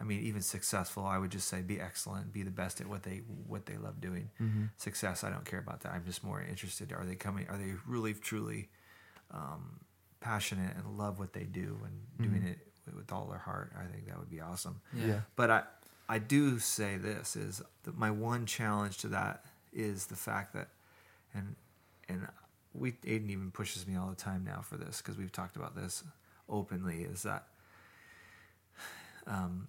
I 0.00 0.04
mean, 0.04 0.22
even 0.22 0.42
successful, 0.42 1.04
I 1.06 1.18
would 1.18 1.30
just 1.30 1.48
say 1.48 1.62
be 1.62 1.80
excellent, 1.80 2.32
be 2.32 2.42
the 2.42 2.50
best 2.50 2.80
at 2.80 2.86
what 2.86 3.02
they 3.04 3.22
what 3.46 3.66
they 3.66 3.76
love 3.76 4.00
doing. 4.00 4.30
Success, 4.76 5.22
I 5.24 5.30
don't 5.30 5.44
care 5.44 5.60
about 5.60 5.82
that. 5.82 5.92
I'm 5.92 6.04
just 6.04 6.24
more 6.24 6.42
interested. 6.42 6.92
Are 6.92 7.04
they 7.04 7.14
coming? 7.14 7.46
Are 7.48 7.56
they 7.56 7.72
really 7.86 8.14
truly 8.14 8.68
um, 9.30 9.80
passionate 10.20 10.76
and 10.76 10.98
love 10.98 11.18
what 11.18 11.32
they 11.32 11.44
do 11.44 11.78
and 11.84 12.28
doing 12.28 12.44
it 12.44 12.58
with 12.94 13.12
all 13.12 13.26
their 13.26 13.38
heart? 13.38 13.72
I 13.78 13.84
think 13.92 14.08
that 14.08 14.18
would 14.18 14.30
be 14.30 14.40
awesome. 14.40 14.80
Yeah. 14.92 15.06
Yeah. 15.06 15.20
But 15.36 15.50
I 15.50 15.62
I 16.08 16.18
do 16.18 16.58
say 16.58 16.96
this 16.96 17.36
is 17.36 17.62
that 17.84 17.96
my 17.96 18.10
one 18.10 18.46
challenge 18.46 18.98
to 18.98 19.08
that 19.08 19.44
is 19.72 20.06
the 20.06 20.16
fact 20.16 20.54
that 20.54 20.68
and 21.32 21.56
and 22.08 22.26
we 22.72 22.92
Aiden 22.92 23.30
even 23.30 23.50
pushes 23.50 23.86
me 23.86 23.96
all 23.96 24.08
the 24.08 24.16
time 24.16 24.44
now 24.44 24.60
for 24.60 24.76
this 24.76 25.00
because 25.00 25.16
we've 25.16 25.32
talked 25.32 25.56
about 25.56 25.74
this 25.76 26.02
openly 26.48 27.02
is 27.02 27.22
that 27.22 27.46
um, 29.26 29.68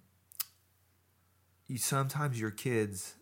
you 1.68 1.78
sometimes 1.78 2.40
your 2.40 2.50
kids 2.50 3.14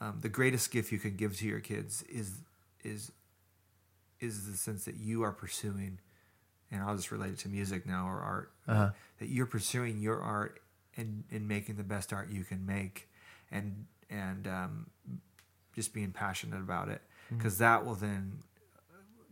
um, 0.00 0.18
the 0.20 0.28
greatest 0.28 0.70
gift 0.70 0.92
you 0.92 0.98
can 0.98 1.16
give 1.16 1.36
to 1.38 1.46
your 1.46 1.60
kids 1.60 2.02
is 2.02 2.40
is 2.84 3.12
is 4.20 4.46
the 4.50 4.56
sense 4.56 4.84
that 4.84 4.96
you 4.96 5.22
are 5.22 5.32
pursuing 5.32 5.98
and 6.70 6.82
I'll 6.82 6.96
just 6.96 7.10
relate 7.12 7.30
it 7.32 7.38
to 7.40 7.48
music 7.48 7.86
now 7.86 8.06
or 8.08 8.20
art 8.20 8.52
Uh-huh. 8.68 8.90
that 9.18 9.28
you're 9.28 9.46
pursuing 9.46 10.00
your 10.00 10.20
art 10.20 10.60
and 10.96 11.24
and 11.30 11.46
making 11.48 11.76
the 11.76 11.84
best 11.84 12.12
art 12.12 12.28
you 12.30 12.44
can 12.44 12.64
make 12.66 13.08
and 13.50 13.86
and 14.10 14.46
um, 14.46 14.86
just 15.74 15.92
being 15.92 16.12
passionate 16.12 16.60
about 16.60 16.88
it. 16.88 17.02
Because 17.30 17.58
that 17.58 17.84
will 17.84 17.94
then 17.96 18.42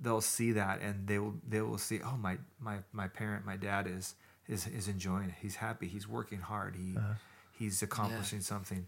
they'll 0.00 0.20
see 0.20 0.52
that 0.52 0.80
and 0.80 1.06
they 1.06 1.18
will 1.18 1.34
they 1.48 1.60
will 1.60 1.78
see 1.78 2.00
oh 2.04 2.16
my 2.16 2.38
my 2.60 2.78
my 2.92 3.06
parent 3.08 3.46
my 3.46 3.56
dad 3.56 3.86
is 3.86 4.14
is 4.48 4.66
is 4.66 4.88
enjoying 4.88 5.28
it. 5.30 5.34
He's 5.40 5.56
happy. 5.56 5.86
He's 5.88 6.08
working 6.08 6.40
hard. 6.40 6.74
He 6.76 6.96
he's 7.58 7.82
accomplishing 7.82 8.40
something 8.40 8.86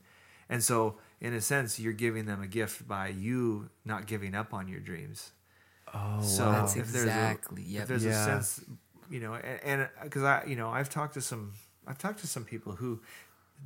and 0.48 0.62
so 0.62 0.96
in 1.20 1.32
a 1.34 1.40
sense 1.40 1.78
you're 1.78 1.92
giving 1.92 2.26
them 2.26 2.42
a 2.42 2.46
gift 2.46 2.86
by 2.86 3.08
you 3.08 3.68
not 3.84 4.06
giving 4.06 4.34
up 4.34 4.52
on 4.52 4.68
your 4.68 4.80
dreams 4.80 5.32
Oh, 5.94 6.20
so 6.20 6.46
wow. 6.46 6.52
That's 6.52 6.76
if 6.76 6.88
there's 6.88 7.04
exactly- 7.04 7.62
a, 7.62 7.66
yep. 7.66 7.82
if 7.82 7.88
there's 7.88 8.04
a 8.04 8.08
Yeah. 8.08 8.24
sense, 8.24 8.64
you 9.08 9.20
know, 9.20 9.34
and 9.34 9.82
uh, 9.82 9.86
because 10.02 10.22
I, 10.24 10.44
you 10.44 10.56
know, 10.56 10.70
I've 10.70 10.90
talked 10.90 11.14
to 11.14 11.20
some, 11.20 11.52
I've 11.86 11.98
talked 11.98 12.20
to 12.20 12.26
some 12.26 12.44
people 12.44 12.72
who 12.72 13.00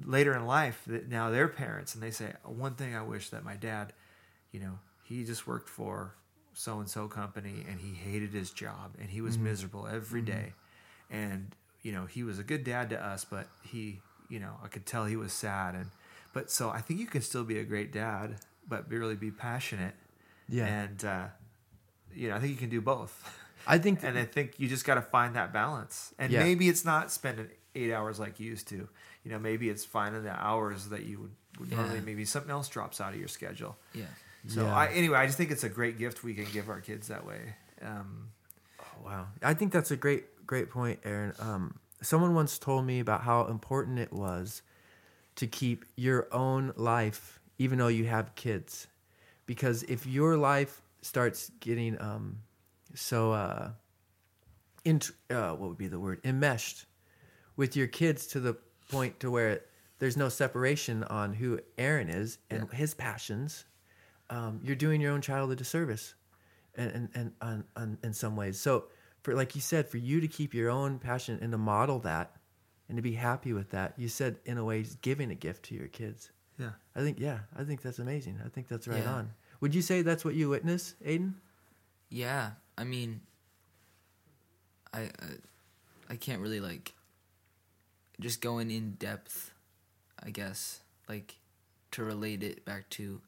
later 0.05 0.35
in 0.35 0.47
life 0.47 0.83
that 0.87 1.09
now 1.09 1.31
they're 1.31 1.49
parents 1.49 1.95
and 1.95 2.03
they 2.03 2.11
say 2.11 2.35
one 2.45 2.75
thing 2.75 2.95
I 2.95 3.03
wish 3.03 3.31
that 3.31 3.45
my 3.45 3.57
dad, 3.57 3.93
you 4.53 4.61
know, 4.61 4.79
he 5.03 5.25
just 5.25 5.47
worked 5.47 5.69
for 5.69 6.15
so 6.53 6.79
and 6.79 6.89
so 6.89 7.09
company 7.09 7.65
and 7.69 7.81
he 7.81 7.95
hated 7.95 8.33
his 8.33 8.51
job 8.51 8.95
and 9.01 9.09
he 9.11 9.21
was 9.21 9.37
mm-hmm. 9.37 9.45
miserable 9.47 9.87
every 9.87 10.21
mm-hmm. 10.21 10.33
day, 10.33 10.53
and 11.11 11.55
you 11.83 11.93
know 11.93 12.05
he 12.07 12.23
was 12.23 12.39
a 12.39 12.45
good 12.45 12.65
dad 12.65 12.91
to 12.91 13.03
us, 13.03 13.25
but 13.25 13.49
he, 13.63 14.01
you 14.31 14.40
know, 14.40 14.55
I 14.64 14.69
could 14.69 14.87
tell 14.87 15.05
he 15.05 15.16
was 15.16 15.33
sad 15.33 15.75
and, 15.75 15.90
but 16.33 16.51
so 16.51 16.71
I 16.71 16.81
think 16.81 17.01
you 17.01 17.07
can 17.07 17.21
still 17.23 17.45
be 17.45 17.59
a 17.59 17.64
great 17.64 17.93
dad, 17.93 18.37
but 18.69 18.88
be, 18.88 18.97
really 18.97 19.16
be 19.16 19.31
passionate, 19.31 19.95
Yeah. 20.49 20.66
and. 20.66 21.05
uh 21.05 21.27
you 22.12 22.29
know, 22.29 22.35
I 22.35 22.40
think 22.40 22.51
you 22.51 22.59
can 22.59 22.71
do 22.71 22.81
both. 22.81 23.14
I 23.69 23.79
think 23.79 24.01
and 24.07 24.19
I 24.19 24.25
think 24.25 24.59
you 24.59 24.66
just 24.69 24.85
got 24.85 24.97
to 24.97 25.01
find 25.03 25.37
that 25.37 25.53
balance. 25.53 26.12
And 26.19 26.33
Yeah. 26.33 26.43
maybe 26.43 26.69
it's 26.69 26.85
not 26.85 27.12
spending 27.12 27.47
eight 27.77 27.93
hours 27.93 28.19
like 28.19 28.40
you 28.40 28.47
used 28.51 28.66
to. 28.71 28.88
You 29.23 29.31
know, 29.31 29.38
maybe 29.38 29.69
it's 29.69 29.85
finding 29.85 30.25
the 30.25 30.33
hours 30.33 30.88
that 30.88 31.05
you 31.05 31.21
would, 31.21 31.31
would 31.61 31.71
normally. 31.71 31.99
Yeah. 31.99 32.05
Maybe 32.05 32.25
something 32.25 32.51
else 32.51 32.69
drops 32.69 33.01
out 33.01 33.12
of 33.12 33.19
your 33.21 33.29
schedule. 33.29 33.77
Yeah. 33.95 34.07
So 34.49 34.64
Yeah. 34.64 34.75
I, 34.77 34.87
anyway, 34.88 35.19
I 35.19 35.27
just 35.27 35.38
think 35.38 35.53
it's 35.53 35.62
a 35.62 35.69
great 35.69 35.99
gift 35.99 36.25
we 36.25 36.35
can 36.35 36.47
give 36.53 36.69
our 36.69 36.81
kids 36.81 37.07
that 37.09 37.25
way. 37.25 37.55
Um, 37.81 38.31
Wow. 39.05 39.29
I 39.40 39.55
think 39.55 39.73
that's 39.73 39.93
a 39.93 39.97
great, 39.97 40.25
great 40.49 40.69
point, 40.69 40.99
Aaron. 41.05 41.33
Um, 41.38 41.79
someone 42.03 42.35
once 42.35 42.59
told 42.59 42.85
me 42.87 43.01
about 43.01 43.23
how 43.23 43.47
important 43.47 43.99
it 43.99 44.13
was 44.13 44.63
to 45.37 45.47
keep 45.47 45.85
your 45.97 46.29
own 46.33 46.73
life, 46.77 47.41
even 47.59 47.79
though 47.79 47.89
you 47.89 48.05
have 48.05 48.35
kids. 48.35 48.87
Because 49.47 49.83
if 49.85 50.07
your 50.07 50.37
life 50.37 50.83
starts 51.03 51.51
getting 51.61 52.01
um, 52.01 52.39
so, 52.95 53.33
uh, 53.33 53.71
int- 54.85 55.13
uh, 55.31 55.51
what 55.51 55.69
would 55.69 55.79
be 55.79 55.89
the 55.89 56.01
word? 56.01 56.21
Enmeshed 56.25 56.87
with 57.57 57.77
your 57.77 57.87
kids 57.87 58.27
to 58.29 58.41
the 58.41 58.57
point 58.91 59.21
to 59.21 59.31
where 59.31 59.63
there's 59.99 60.17
no 60.17 60.29
separation 60.29 61.05
on 61.05 61.35
who 61.35 61.61
Aaron 61.79 62.09
is 62.09 62.39
and 62.51 62.71
his 62.73 62.95
passions, 62.95 63.65
um, 64.31 64.61
you're 64.63 64.77
doing 64.77 65.01
your 65.01 65.13
own 65.13 65.21
child 65.21 65.53
a 65.53 65.57
disservice, 65.57 66.15
and 66.75 66.91
and 66.93 67.09
and 67.15 67.33
on, 67.43 67.65
on, 67.77 67.99
in 68.03 68.13
some 68.13 68.37
ways. 68.37 68.59
So 68.59 68.85
for 69.23 69.35
like 69.35 69.55
you 69.55 69.61
said, 69.61 69.89
for 69.89 69.99
you 69.99 70.21
to 70.21 70.29
keep 70.29 70.55
your 70.55 70.71
own 70.71 70.99
passion 70.99 71.39
and 71.43 71.53
to 71.53 71.59
model 71.59 71.99
that, 72.01 72.37
and 72.89 72.97
to 72.97 73.03
be 73.03 73.13
happy 73.13 73.53
with 73.53 73.71
that, 73.71 73.95
you 73.97 74.09
said 74.09 74.37
in 74.45 74.59
a 74.59 74.65
way 74.65 74.85
giving 75.03 75.31
a 75.31 75.35
gift 75.35 75.65
to 75.67 75.75
your 75.75 75.89
kids. 75.89 76.31
yeah. 76.59 76.71
I 76.97 77.01
think 77.01 77.19
yeah, 77.21 77.41
I 77.57 77.65
think 77.65 77.83
that's 77.83 77.99
amazing. 77.99 78.41
I 78.45 78.49
think 78.49 78.69
that's 78.69 78.89
right 78.89 79.03
Yeah. 79.03 79.13
on. 79.15 79.31
Would 79.61 79.75
you 79.75 79.83
say 79.83 80.03
that's 80.03 80.25
what 80.25 80.35
you 80.35 80.49
witness, 80.49 80.95
Aiden? 81.05 81.35
Yeah, 82.09 82.53
I 82.79 82.85
mean, 82.85 83.21
I, 84.93 85.01
I 85.03 85.09
I 86.11 86.17
can't 86.17 86.41
really 86.41 86.61
like 86.61 86.95
just 88.21 88.41
going 88.41 88.71
in 88.71 88.93
depth, 88.93 89.53
I 90.23 90.31
guess, 90.31 90.81
like 91.09 91.37
to 91.93 92.05
relate 92.05 92.43
it 92.43 92.65
back 92.65 92.89
to 92.91 93.21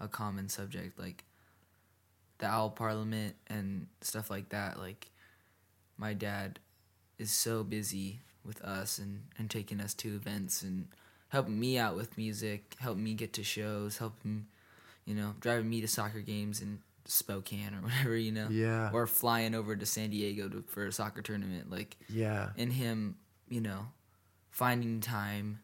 a 0.00 0.08
common 0.08 0.48
subject 0.48 0.98
like 0.98 1.24
the 2.38 2.46
owl 2.46 2.70
parliament 2.70 3.36
and 3.46 3.86
stuff 4.00 4.28
like 4.30 4.48
that. 4.48 4.78
Like 4.78 5.08
my 5.96 6.12
dad 6.14 6.58
is 7.18 7.30
so 7.30 7.62
busy 7.64 8.20
with 8.44 8.60
us 8.62 8.98
and 8.98 9.22
and 9.38 9.50
taking 9.50 9.80
us 9.80 9.94
to 9.94 10.14
events 10.14 10.62
and 10.62 10.88
helping 11.28 11.58
me 11.58 11.78
out 11.78 11.96
with 11.96 12.16
music, 12.18 12.74
helping 12.78 13.02
me 13.04 13.14
get 13.14 13.32
to 13.34 13.42
shows, 13.44 13.98
helping 13.98 14.46
you 15.06 15.14
know, 15.14 15.34
driving 15.40 15.68
me 15.68 15.80
to 15.82 15.88
soccer 15.88 16.20
games 16.20 16.62
in 16.62 16.78
Spokane 17.04 17.74
or 17.74 17.82
whatever, 17.82 18.16
you 18.16 18.32
know. 18.32 18.48
Yeah. 18.50 18.90
Or 18.92 19.06
flying 19.06 19.54
over 19.54 19.76
to 19.76 19.84
San 19.84 20.08
Diego 20.10 20.48
to, 20.48 20.64
for 20.66 20.86
a 20.86 20.92
soccer 20.92 21.20
tournament. 21.20 21.70
Like, 21.70 21.96
Yeah. 22.08 22.50
and 22.56 22.72
him, 22.72 23.16
you 23.48 23.60
know, 23.60 23.88
finding 24.50 25.00
time 25.00 25.60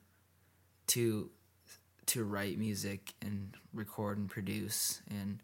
to 0.89 1.31
to 2.07 2.25
write 2.25 2.59
music 2.59 3.15
and 3.23 3.55
record 3.73 4.19
and 4.19 4.29
produce 4.29 5.01
and 5.09 5.39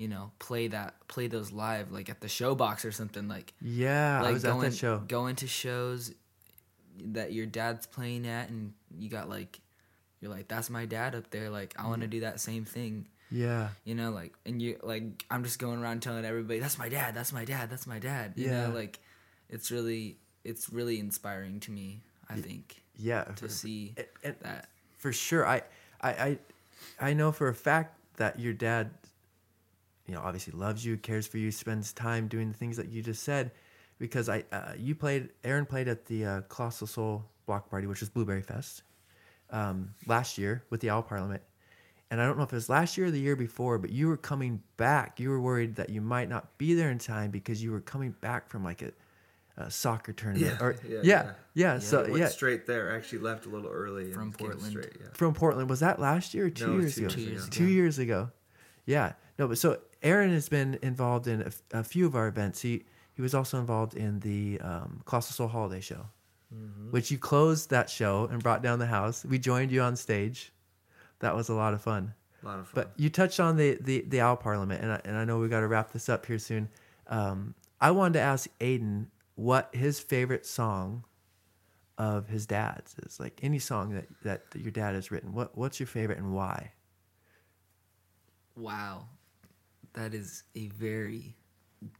you 0.00 0.08
know 0.08 0.30
play 0.38 0.66
that 0.68 0.94
play 1.08 1.26
those 1.26 1.52
live 1.52 1.92
like 1.92 2.08
at 2.08 2.20
the 2.20 2.26
showbox 2.26 2.84
or 2.84 2.90
something 2.92 3.28
like 3.28 3.52
Yeah, 3.60 4.18
I 4.20 4.22
like 4.22 4.32
was 4.32 4.42
going 4.42 4.64
at 4.66 4.70
that 4.72 4.76
show. 4.76 4.98
going 5.06 5.36
to 5.36 5.46
shows 5.46 6.14
that 7.02 7.32
your 7.32 7.46
dad's 7.46 7.86
playing 7.86 8.26
at 8.26 8.48
and 8.48 8.72
you 8.98 9.08
got 9.10 9.28
like 9.28 9.60
you're 10.20 10.30
like 10.30 10.48
that's 10.48 10.70
my 10.70 10.86
dad 10.86 11.14
up 11.14 11.30
there 11.30 11.50
like 11.50 11.74
I 11.78 11.86
want 11.88 12.00
to 12.02 12.06
mm. 12.08 12.12
do 12.12 12.20
that 12.20 12.40
same 12.40 12.64
thing 12.64 13.08
Yeah. 13.30 13.68
you 13.84 13.94
know 13.94 14.10
like 14.10 14.34
and 14.44 14.60
you 14.60 14.78
like 14.82 15.24
i'm 15.30 15.44
just 15.44 15.58
going 15.58 15.80
around 15.82 16.02
telling 16.02 16.24
everybody 16.24 16.58
that's 16.60 16.78
my 16.78 16.88
dad 16.88 17.14
that's 17.14 17.32
my 17.32 17.44
dad 17.44 17.70
that's 17.70 17.86
my 17.86 17.98
dad 17.98 18.32
you 18.36 18.46
Yeah. 18.46 18.66
know 18.68 18.74
like 18.74 18.98
it's 19.48 19.70
really 19.70 20.18
it's 20.44 20.68
really 20.70 20.98
inspiring 20.98 21.60
to 21.60 21.70
me 21.70 22.02
i 22.28 22.34
think 22.36 22.82
Yeah. 22.96 23.24
to 23.36 23.48
see 23.48 23.94
and- 23.96 24.06
and- 24.24 24.36
that 24.42 24.68
for 24.98 25.12
sure. 25.12 25.46
I, 25.46 25.62
I, 26.02 26.10
I, 26.10 26.38
I 27.00 27.12
know 27.14 27.32
for 27.32 27.48
a 27.48 27.54
fact 27.54 27.96
that 28.16 28.38
your 28.38 28.52
dad, 28.52 28.90
you 30.10 30.16
know, 30.16 30.22
obviously 30.22 30.52
loves 30.52 30.84
you, 30.84 30.96
cares 30.96 31.24
for 31.28 31.38
you, 31.38 31.52
spends 31.52 31.92
time 31.92 32.26
doing 32.26 32.50
the 32.50 32.58
things 32.58 32.76
that 32.76 32.88
you 32.88 33.00
just 33.00 33.22
said, 33.22 33.52
because 34.00 34.28
I, 34.28 34.42
uh, 34.50 34.72
you 34.76 34.96
played, 34.96 35.28
Aaron 35.44 35.64
played 35.64 35.86
at 35.86 36.04
the 36.06 36.24
uh, 36.24 36.40
Colossal 36.48 36.88
Soul 36.88 37.24
Block 37.46 37.70
Party, 37.70 37.86
which 37.86 38.00
was 38.00 38.08
Blueberry 38.08 38.42
Fest, 38.42 38.82
um, 39.50 39.94
last 40.08 40.36
year 40.36 40.64
with 40.68 40.80
the 40.80 40.90
Owl 40.90 41.02
Parliament, 41.02 41.42
and 42.10 42.20
I 42.20 42.26
don't 42.26 42.36
know 42.36 42.42
if 42.42 42.52
it 42.52 42.56
was 42.56 42.68
last 42.68 42.98
year 42.98 43.06
or 43.06 43.10
the 43.12 43.20
year 43.20 43.36
before, 43.36 43.78
but 43.78 43.90
you 43.90 44.08
were 44.08 44.16
coming 44.16 44.60
back. 44.76 45.20
You 45.20 45.30
were 45.30 45.40
worried 45.40 45.76
that 45.76 45.90
you 45.90 46.00
might 46.00 46.28
not 46.28 46.58
be 46.58 46.74
there 46.74 46.90
in 46.90 46.98
time 46.98 47.30
because 47.30 47.62
you 47.62 47.70
were 47.70 47.80
coming 47.80 48.16
back 48.20 48.48
from 48.48 48.64
like 48.64 48.82
a, 48.82 48.90
uh, 49.56 49.68
soccer 49.68 50.12
tournament. 50.12 50.56
Yeah, 50.58 50.64
or, 50.66 50.72
yeah, 50.88 50.94
yeah, 50.94 51.00
yeah. 51.02 51.32
yeah, 51.54 51.78
So 51.78 52.02
Went 52.02 52.16
yeah, 52.16 52.28
straight 52.28 52.66
there. 52.66 52.96
Actually 52.96 53.20
left 53.20 53.46
a 53.46 53.48
little 53.48 53.70
early 53.70 54.10
From 54.10 54.22
and 54.22 54.38
Portland. 54.38 54.70
Straight, 54.70 54.96
yeah. 54.98 55.06
from 55.12 55.34
Portland. 55.34 55.70
Was 55.70 55.80
that 55.80 56.00
last 56.00 56.34
year 56.34 56.46
or 56.46 56.50
two 56.50 56.66
No, 56.66 56.80
years 56.80 56.96
two 56.96 57.04
ago? 57.04 57.14
Two 57.14 57.20
years 57.20 57.46
ago. 57.46 57.50
Two 57.56 57.66
years 57.66 57.98
ago. 57.98 58.30
Yeah. 58.86 59.12
No, 59.38 59.48
but 59.48 59.58
so 59.58 59.78
Aaron 60.02 60.30
has 60.32 60.48
been 60.48 60.78
involved 60.82 61.26
in 61.26 61.42
a, 61.42 61.46
f- 61.46 61.62
a 61.72 61.84
few 61.84 62.06
of 62.06 62.14
our 62.14 62.26
events. 62.28 62.60
He 62.62 62.84
he 63.14 63.22
was 63.22 63.34
also 63.34 63.58
involved 63.58 63.94
in 63.94 64.20
the 64.20 64.60
um, 64.60 65.02
Colossal 65.04 65.34
Soul 65.34 65.48
Holiday 65.48 65.80
Show, 65.80 66.06
Mm-hmm. 66.54 66.90
which 66.90 67.10
you 67.12 67.18
closed 67.18 67.70
that 67.70 67.88
show 67.88 68.26
and 68.30 68.42
brought 68.42 68.60
down 68.62 68.80
the 68.80 68.86
house. 68.86 69.24
We 69.24 69.38
joined 69.38 69.70
you 69.70 69.82
on 69.82 69.94
stage. 69.94 70.52
That 71.20 71.36
was 71.36 71.48
a 71.48 71.54
lot 71.54 71.74
of 71.74 71.80
fun. 71.80 72.12
A 72.42 72.46
lot 72.46 72.58
of 72.58 72.66
fun. 72.66 72.72
But 72.84 72.92
you 72.96 73.08
touched 73.10 73.38
on 73.38 73.56
the 73.56 73.78
the, 73.80 74.00
the 74.08 74.20
owl 74.20 74.36
parliament, 74.36 74.82
and 74.82 74.92
I, 74.92 75.00
and 75.04 75.16
I 75.16 75.24
know 75.24 75.38
we 75.38 75.48
got 75.48 75.60
to 75.60 75.68
wrap 75.68 75.92
this 75.92 76.08
up 76.08 76.26
here 76.26 76.38
soon. 76.38 76.68
Um, 77.06 77.54
I 77.80 77.90
wanted 77.92 78.14
to 78.14 78.20
ask 78.20 78.48
Aiden 78.58 79.06
what 79.36 79.68
his 79.74 80.00
favorite 80.00 80.44
song 80.44 81.04
of 81.98 82.28
his 82.28 82.46
dad's 82.46 82.96
is. 83.06 83.20
Like 83.20 83.38
any 83.42 83.58
song 83.58 83.92
that, 83.94 84.06
that, 84.24 84.50
that 84.52 84.60
your 84.62 84.72
dad 84.72 84.94
has 84.94 85.10
written. 85.12 85.32
What 85.32 85.56
what's 85.56 85.78
your 85.78 85.86
favorite 85.86 86.18
and 86.18 86.32
why? 86.32 86.72
Wow, 88.56 89.06
that 89.94 90.14
is 90.14 90.44
a 90.54 90.68
very 90.68 91.36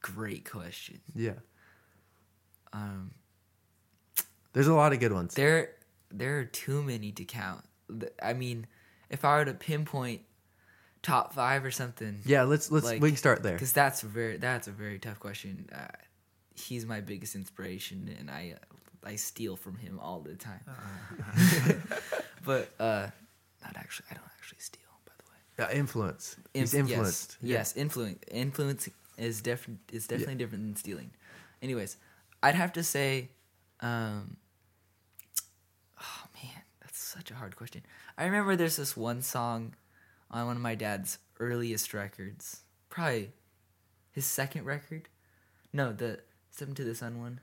great 0.01 0.49
question. 0.49 1.01
Yeah, 1.15 1.35
Um, 2.73 3.13
there's 4.53 4.69
a 4.69 4.75
lot 4.75 4.93
of 4.93 5.01
good 5.01 5.13
ones. 5.13 5.35
there 5.35 5.73
there 6.11 6.39
are 6.41 6.45
too 6.45 6.83
many 6.83 7.13
to 7.13 7.25
count. 7.25 7.65
I 8.23 8.33
mean, 8.33 8.67
if 9.09 9.25
I 9.25 9.37
were 9.39 9.45
to 9.45 9.55
pinpoint 9.55 10.23
top 11.03 11.33
five 11.35 11.65
or 11.65 11.71
something, 11.71 12.21
Yeah, 12.25 12.43
let's 12.45 12.71
let's 12.71 12.85
like- 12.87 13.01
we 13.03 13.11
can 13.11 13.17
start 13.17 13.43
there. 13.43 13.55
because 13.55 13.73
that's 13.73 14.03
a 14.03 14.07
very 14.07 14.37
that's 14.37 14.69
a 14.69 14.73
very 14.73 14.99
tough 14.99 15.19
question. 15.21 15.69
Uh, 15.73 15.89
he's 16.55 16.85
my 16.87 17.01
biggest 17.01 17.35
inspiration, 17.35 18.15
and 18.19 18.31
I 18.31 18.55
uh, 18.57 19.09
I 19.09 19.17
steal 19.17 19.57
from 19.57 19.77
him 19.79 19.99
all 19.99 20.21
the 20.21 20.35
time. 20.37 20.61
but 22.45 22.73
uh, 22.79 23.09
not 23.63 23.77
actually. 23.77 24.07
I 24.11 24.15
don't 24.15 24.25
actually 24.39 24.61
steal, 24.61 24.79
by 24.79 24.79
the 24.79 24.80
way. 24.80 24.80
Uh, 25.61 25.69
influence. 25.73 26.37
He's 26.55 26.73
Inf- 26.75 26.91
influenced. 26.91 27.37
Yes, 27.43 27.51
yes 27.51 27.77
influence. 27.77 28.19
Influence 28.31 28.89
is 29.19 29.41
different. 29.43 29.81
Is 29.93 30.07
definitely 30.07 30.37
different 30.37 30.65
than 30.65 30.77
stealing. 30.77 31.11
Anyways, 31.63 31.97
I'd 32.43 32.55
have 32.55 32.73
to 32.75 32.83
say, 32.83 33.29
um, 33.81 34.37
oh 36.01 36.23
man, 36.43 36.63
that's 36.81 36.99
such 37.03 37.31
a 37.31 37.35
hard 37.35 37.57
question. 37.57 37.83
I 38.17 38.25
remember 38.25 38.57
there's 38.57 38.77
this 38.77 38.97
one 38.97 39.23
song 39.23 39.75
on 40.31 40.47
one 40.47 40.57
of 40.57 40.63
my 40.63 40.75
dad's 40.75 41.19
earliest 41.39 41.93
records, 41.95 42.63
probably 42.89 43.33
his 44.13 44.25
second 44.27 44.65
record. 44.65 45.09
No, 45.73 45.93
the 45.93 46.21
"Step 46.51 46.75
to 46.75 46.85
the 46.85 46.95
Sun" 46.95 47.21
one. 47.21 47.41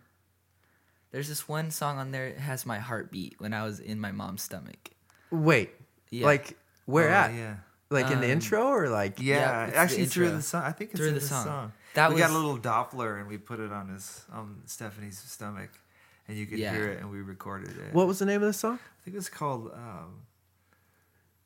There's 1.12 1.30
this 1.30 1.48
one 1.48 1.72
song 1.72 1.98
on 2.00 2.12
there. 2.12 2.28
It 2.28 2.38
has 2.40 2.66
my 2.66 2.80
heartbeat 2.80 3.40
when 3.40 3.54
I 3.54 3.64
was 3.64 3.80
in 3.80 4.00
my 4.00 4.12
mom's 4.12 4.42
stomach. 4.42 4.90
Wait, 5.32 5.70
Yeah. 6.10 6.26
like 6.26 6.58
where 6.86 7.10
Oh, 7.10 7.14
at? 7.14 7.34
Yeah. 7.34 7.56
Like 7.90 8.12
in 8.12 8.20
the 8.20 8.26
Um, 8.26 8.32
intro 8.32 8.64
or 8.68 8.90
like? 8.90 9.20
Yeah, 9.20 9.36
Yeah, 9.36 9.64
it's 9.66 9.74
the 9.74 9.80
actually 9.80 10.06
through 10.08 10.26
intro. 10.26 10.38
the 10.38 10.44
song. 10.44 10.64
I 10.64 10.72
think 10.74 10.92
it's 10.92 11.00
Through 11.00 11.08
in 11.10 11.14
the 11.14 11.20
the 11.22 11.26
song. 11.26 11.46
song. 11.46 11.72
That 11.94 12.12
we 12.14 12.20
got 12.20 12.30
a 12.32 12.34
little 12.34 12.58
Doppler 12.60 13.20
and 13.20 13.28
we 13.30 13.38
put 13.38 13.60
it 13.60 13.72
on 13.72 13.88
his 13.90 14.26
on 14.32 14.62
Stephanie's 14.66 15.18
stomach, 15.20 15.70
and 16.28 16.38
you 16.38 16.46
could 16.46 16.60
Yeah. 16.60 16.74
hear 16.74 16.90
it, 16.90 17.00
and 17.00 17.10
we 17.10 17.22
recorded 17.22 17.78
it. 17.78 17.94
What 17.94 18.06
was 18.08 18.20
the 18.20 18.26
name 18.26 18.42
of 18.42 18.48
the 18.48 18.54
song? 18.54 18.80
I 18.84 19.04
think 19.06 19.16
it 19.16 19.18
was 19.18 19.30
called. 19.30 19.72
Um, 19.74 20.22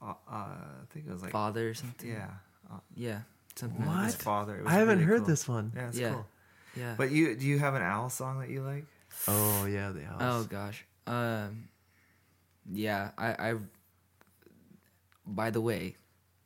uh, 0.01 0.05
uh, 0.27 0.33
I 0.33 0.85
think 0.89 1.05
it 1.07 1.11
was 1.13 1.21
like 1.21 1.31
Father 1.31 1.69
or 1.69 1.73
something. 1.75 2.09
yeah. 2.09 2.27
Uh, 2.69 2.79
Yeah. 2.95 3.21
Something 3.55 3.85
What? 3.85 3.95
like 3.97 4.05
his 4.05 4.15
father. 4.15 4.55
It 4.55 4.63
was 4.63 4.71
I 4.71 4.75
haven't 4.75 4.95
really 4.99 5.03
heard 5.09 5.17
cool. 5.19 5.27
this 5.27 5.47
one. 5.47 5.71
Yeah, 5.75 5.87
it's 5.89 5.97
Yeah. 5.99 6.13
cool. 6.13 6.27
Yeah. 6.75 6.95
But 6.97 7.11
you 7.11 7.35
do 7.35 7.45
you 7.45 7.59
have 7.59 7.75
an 7.75 7.81
owl 7.83 8.09
song 8.09 8.39
that 8.39 8.49
you 8.49 8.61
like? 8.63 8.85
Oh 9.27 9.65
yeah, 9.65 9.91
the 9.91 10.03
house. 10.05 10.21
oh 10.21 10.43
gosh. 10.45 10.85
Um. 11.05 11.67
Yeah. 12.71 13.11
I. 13.17 13.51
I. 13.51 13.55
By 15.27 15.49
the 15.51 15.61
way, 15.61 15.95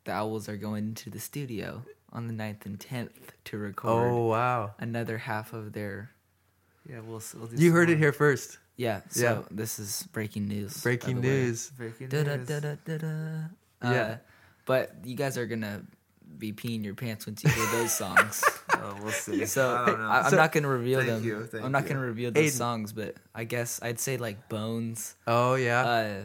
the 0.06 0.12
owls 0.12 0.48
are 0.50 0.58
going 0.58 0.86
into 0.88 1.10
the 1.10 1.20
studio 1.20 1.84
on 2.14 2.28
the 2.28 2.34
9th 2.34 2.66
and 2.66 2.80
tenth 2.80 3.34
to 3.46 3.58
record 3.58 4.12
Oh 4.12 4.26
wow. 4.28 4.72
another 4.80 5.18
half 5.18 5.52
of 5.54 5.74
their. 5.74 6.12
Yeah, 6.90 7.00
we'll. 7.00 7.22
we'll 7.38 7.48
do 7.48 7.56
You 7.62 7.70
some 7.70 7.76
heard 7.78 7.90
it 7.90 7.98
here 7.98 8.14
first. 8.14 8.58
Yeah. 8.78 9.02
So 9.10 9.22
Yeah. 9.24 9.42
this 9.52 9.80
is 9.80 10.08
breaking 10.14 10.48
news. 10.48 10.82
Breaking 10.82 11.22
the 11.22 11.28
way. 11.28 11.34
news. 11.34 11.72
Breaking 11.78 12.08
Da-da, 12.10 12.36
news. 12.38 12.48
da-da, 12.48 12.76
da-da. 12.86 13.08
Yeah. 13.84 13.90
Uh, 13.90 14.18
but 14.66 14.94
you 15.04 15.16
guys 15.16 15.38
are 15.38 15.46
gonna 15.46 15.82
be 16.38 16.52
peeing 16.54 16.84
your 16.84 16.94
pants 16.96 17.26
once 17.28 17.44
you 17.44 17.50
hear 17.50 17.66
those 17.72 17.92
songs. 17.94 18.44
Oh, 18.78 18.96
we'll 19.02 19.12
see. 19.12 19.46
So 19.46 19.74
I 19.74 19.86
don't 19.86 20.00
know. 20.00 20.08
I, 20.10 20.20
am 20.26 20.30
So- 20.30 20.36
not 20.36 20.52
gonna 20.52 20.68
reveal 20.68 21.00
Thank 21.00 21.10
them. 21.12 21.24
you, 21.24 21.46
thank 21.46 21.64
I'm 21.64 21.72
not 21.72 21.84
you. 21.84 21.90
gonna 21.90 22.02
reveal 22.06 22.32
those 22.32 22.54
Aiden. 22.54 22.58
songs, 22.58 22.94
but 22.94 23.16
I 23.34 23.46
guess 23.46 23.80
I'd 23.82 24.00
say 24.00 24.18
like 24.18 24.48
Bones, 24.50 25.16
Oh 25.26 25.56
yeah. 25.56 25.82
uh, 25.86 26.22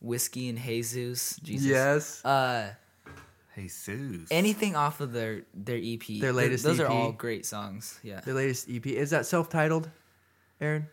Whiskey 0.00 0.48
and 0.48 0.58
Jesus. 0.58 1.36
Jesus. 1.42 1.68
yes. 1.68 2.24
Uh, 2.24 2.72
Jesus. 3.54 4.28
anything 4.30 4.76
off 4.76 5.00
of 5.00 5.12
their 5.12 5.42
their 5.52 5.76
EP. 5.76 6.00
Their 6.06 6.32
Th- 6.32 6.32
latest 6.34 6.64
Those 6.64 6.80
are 6.80 6.86
all 6.86 7.12
great 7.12 7.44
songs. 7.44 7.98
Yeah. 8.02 8.20
Their 8.20 8.34
latest 8.34 8.68
EP 8.70 8.86
is 8.86 9.10
that 9.10 9.26
self-titled. 9.26 9.90
Aaron, 10.60 10.86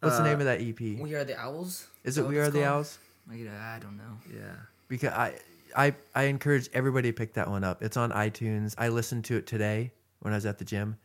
what's 0.00 0.16
the 0.16 0.22
Uh, 0.22 0.26
name 0.26 0.38
of 0.40 0.46
that 0.46 0.60
EP? 0.60 0.78
We 1.00 1.14
are 1.14 1.24
the 1.24 1.38
owls. 1.38 1.86
Is 2.04 2.18
it 2.18 2.26
We 2.26 2.38
it's 2.38 2.48
Are 2.48 2.50
the 2.50 2.60
called? 2.60 2.86
Owls? 2.86 2.98
I 3.30 3.78
don't 3.80 3.96
know. 3.96 4.18
Yeah. 4.32 4.54
Because 4.88 5.12
I, 5.12 5.34
I, 5.76 5.94
I 6.14 6.24
encourage 6.24 6.68
everybody 6.72 7.10
to 7.10 7.12
pick 7.12 7.34
that 7.34 7.48
one 7.48 7.64
up. 7.64 7.82
It's 7.82 7.96
on 7.96 8.12
iTunes. 8.12 8.74
I 8.78 8.88
listened 8.88 9.24
to 9.26 9.36
it 9.36 9.46
today 9.46 9.90
when 10.20 10.32
I 10.32 10.36
was 10.36 10.46
at 10.46 10.58
the 10.58 10.64
gym, 10.64 10.96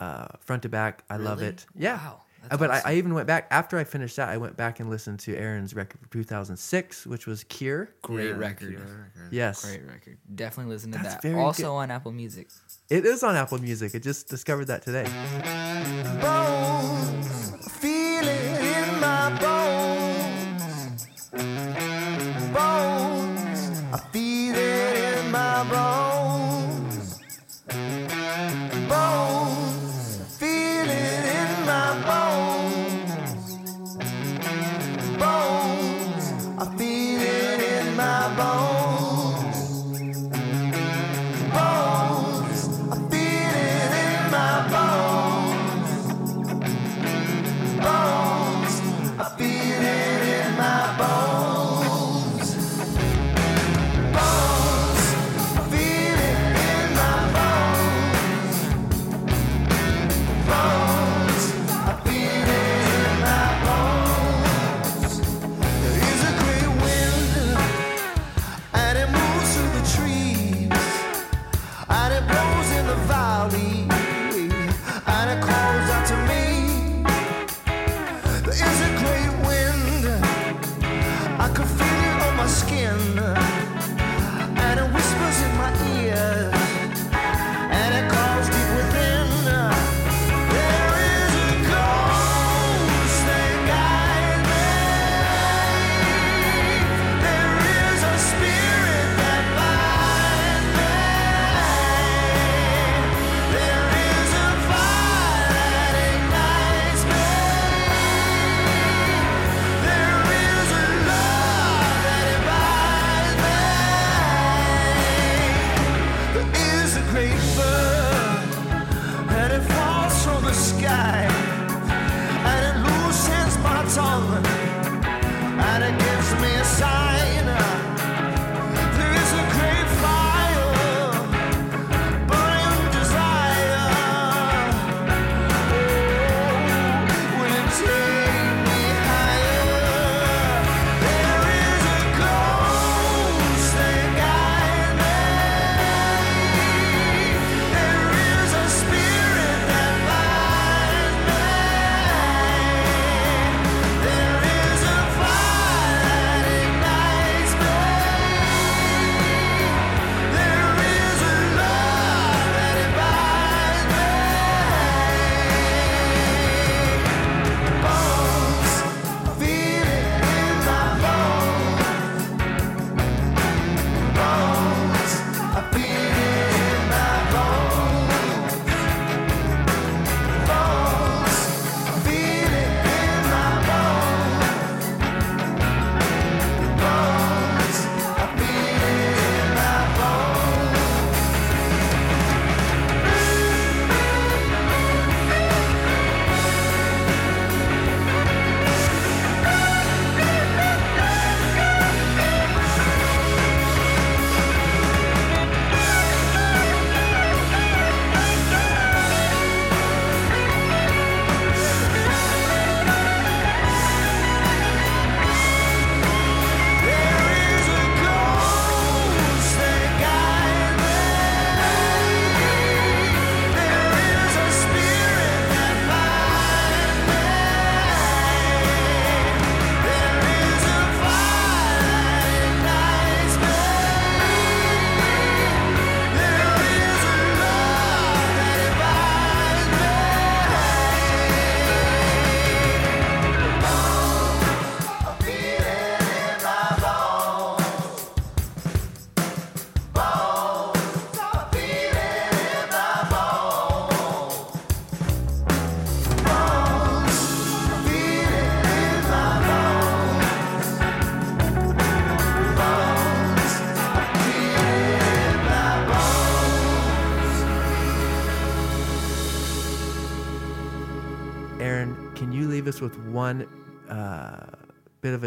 uh, 0.00 0.28
front 0.40 0.62
to 0.62 0.68
back. 0.70 1.04
I 1.10 1.16
love 1.18 1.42
it. 1.42 1.66
Yeah. 1.74 1.96
Wow, 1.96 2.22
that's 2.48 2.54
uh, 2.54 2.56
but 2.58 2.70
I, 2.70 2.76
awesome. 2.78 2.90
I 2.90 2.94
even 2.94 3.14
went 3.14 3.26
back 3.26 3.46
after 3.50 3.78
I 3.78 3.84
finished 3.84 4.16
that. 4.16 4.28
I 4.28 4.36
went 4.36 4.56
back 4.56 4.80
and 4.80 4.88
listened 4.90 5.18
to 5.20 5.36
Aaron's 5.36 5.74
record 5.74 6.00
from 6.00 6.08
2006, 6.10 7.06
which 7.06 7.26
was 7.26 7.44
Cure. 7.44 7.90
Great 8.02 8.28
Yeah, 8.30 8.36
record. 8.36 8.68
Cure 8.70 8.80
record. 8.80 9.32
Yes, 9.32 9.64
Great 9.64 9.84
record. 9.86 10.18
Definitely 10.34 10.72
listen 10.74 10.92
to 10.92 10.98
That's 10.98 11.14
that. 11.14 11.22
very 11.22 11.40
Also 11.40 11.62
good. 11.64 11.68
on 11.70 11.90
Apple 11.90 12.12
Music. 12.12 12.48
it 12.88 13.04
is 13.04 13.22
on 13.22 13.34
Apple 13.36 13.58
Music. 13.58 13.94
I 13.94 13.98
just 13.98 14.28
discovered 14.28 14.66
that 14.66 14.82
today. 14.82 15.04
bones, 16.20 17.68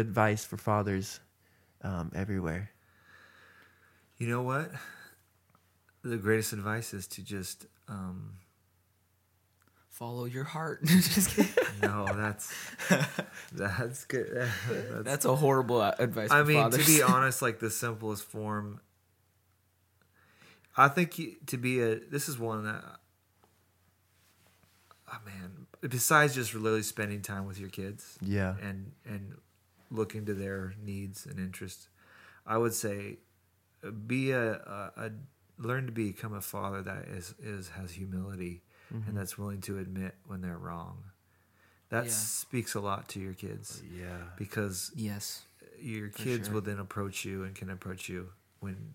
advice 0.00 0.44
for 0.44 0.56
fathers 0.56 1.20
um, 1.82 2.10
everywhere. 2.14 2.70
You 4.18 4.28
know 4.28 4.42
what? 4.42 4.70
The 6.02 6.16
greatest 6.16 6.52
advice 6.52 6.92
is 6.92 7.06
to 7.08 7.22
just 7.22 7.66
um, 7.88 8.34
Follow 10.00 10.24
your 10.24 10.44
heart. 10.44 10.82
Just 10.86 11.36
kidding. 11.36 11.52
no. 11.82 12.06
That's 12.10 12.54
that's 13.52 14.04
good. 14.06 14.30
That's, 14.70 15.04
That's 15.04 15.24
a 15.26 15.36
horrible 15.36 15.78
uh, 15.78 15.92
advice. 15.98 16.30
For 16.30 16.36
I 16.36 16.42
mean, 16.42 16.56
fathers. 16.56 16.86
to 16.86 16.90
be 16.90 17.02
honest, 17.02 17.42
like 17.42 17.58
the 17.58 17.68
simplest 17.68 18.24
form. 18.24 18.80
I 20.74 20.88
think 20.88 21.18
you, 21.18 21.34
to 21.48 21.58
be 21.58 21.82
a 21.82 21.96
this 21.96 22.30
is 22.30 22.38
one 22.38 22.64
that. 22.64 22.82
Oh 25.12 25.18
man! 25.26 25.66
Besides 25.82 26.34
just 26.34 26.54
really 26.54 26.82
spending 26.82 27.20
time 27.20 27.46
with 27.46 27.60
your 27.60 27.68
kids, 27.68 28.16
Yeah. 28.22 28.54
and 28.62 28.92
and 29.04 29.34
looking 29.90 30.24
to 30.26 30.34
their 30.34 30.74
needs 30.82 31.26
and 31.26 31.38
interests, 31.38 31.88
I 32.46 32.58
would 32.58 32.74
say, 32.74 33.18
be 34.06 34.30
a, 34.32 34.52
a, 34.52 34.92
a 34.96 35.10
learn 35.58 35.86
to 35.86 35.92
become 35.92 36.34
a 36.34 36.40
father 36.40 36.82
that 36.82 37.06
is 37.08 37.34
is 37.42 37.68
has 37.70 37.92
humility 37.92 38.62
and 38.90 39.02
mm-hmm. 39.02 39.16
that's 39.16 39.38
willing 39.38 39.60
to 39.62 39.78
admit 39.78 40.14
when 40.26 40.40
they're 40.40 40.58
wrong. 40.58 41.04
That 41.90 42.06
Yeah. 42.06 42.10
speaks 42.12 42.74
a 42.74 42.80
lot 42.80 43.08
to 43.10 43.20
your 43.20 43.34
kids 43.34 43.82
Yeah. 43.92 44.16
because 44.36 44.92
yes. 44.94 45.42
your 45.80 46.08
kids 46.08 46.46
sure. 46.46 46.54
will 46.54 46.60
then 46.60 46.78
approach 46.78 47.24
you 47.24 47.44
and 47.44 47.54
can 47.54 47.70
approach 47.70 48.08
you 48.08 48.30
when 48.60 48.94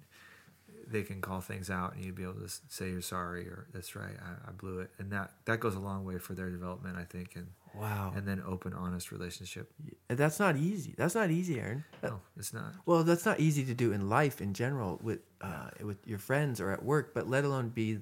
they 0.87 1.01
can 1.03 1.19
call 1.19 1.41
things 1.41 1.69
out 1.69 1.95
and 1.95 2.05
you'd 2.05 2.15
be 2.15 2.23
able 2.23 2.33
to 2.35 2.49
say 2.69 2.91
you're 2.91 3.01
sorry 3.01 3.47
or 3.47 3.65
that's 3.73 3.95
right 3.95 4.15
I, 4.21 4.49
I 4.49 4.51
blew 4.51 4.79
it 4.79 4.91
and 4.99 5.11
that 5.11 5.31
that 5.45 5.59
goes 5.59 5.73
a 5.75 5.79
long 5.79 6.05
way 6.05 6.19
for 6.19 6.33
their 6.33 6.49
development 6.51 6.95
I 6.97 7.03
think 7.03 7.35
and 7.35 7.47
Wow. 7.80 8.13
and 8.15 8.28
then 8.28 8.41
open 8.45 8.73
honest 8.73 9.11
relationship 9.11 9.71
That's 10.07 10.39
not 10.39 10.55
easy. 10.57 10.93
That's 10.97 11.15
not 11.15 11.30
easy, 11.32 11.59
Aaron. 11.59 11.84
no 12.03 12.21
it's 12.38 12.53
not 12.53 12.73
Well, 12.86 13.03
that's 13.03 13.26
not 13.26 13.39
easy 13.39 13.65
to 13.65 13.73
do 13.73 13.91
in 13.91 14.09
life 14.09 14.41
in 14.41 14.53
general 14.53 14.99
with 15.01 15.19
uh, 15.41 15.69
with 15.84 15.97
your 16.07 16.19
friends 16.19 16.59
or 16.61 16.71
at 16.71 16.84
work, 16.84 17.13
but 17.13 17.30
let 17.30 17.43
alone 17.43 17.69
be 17.69 17.99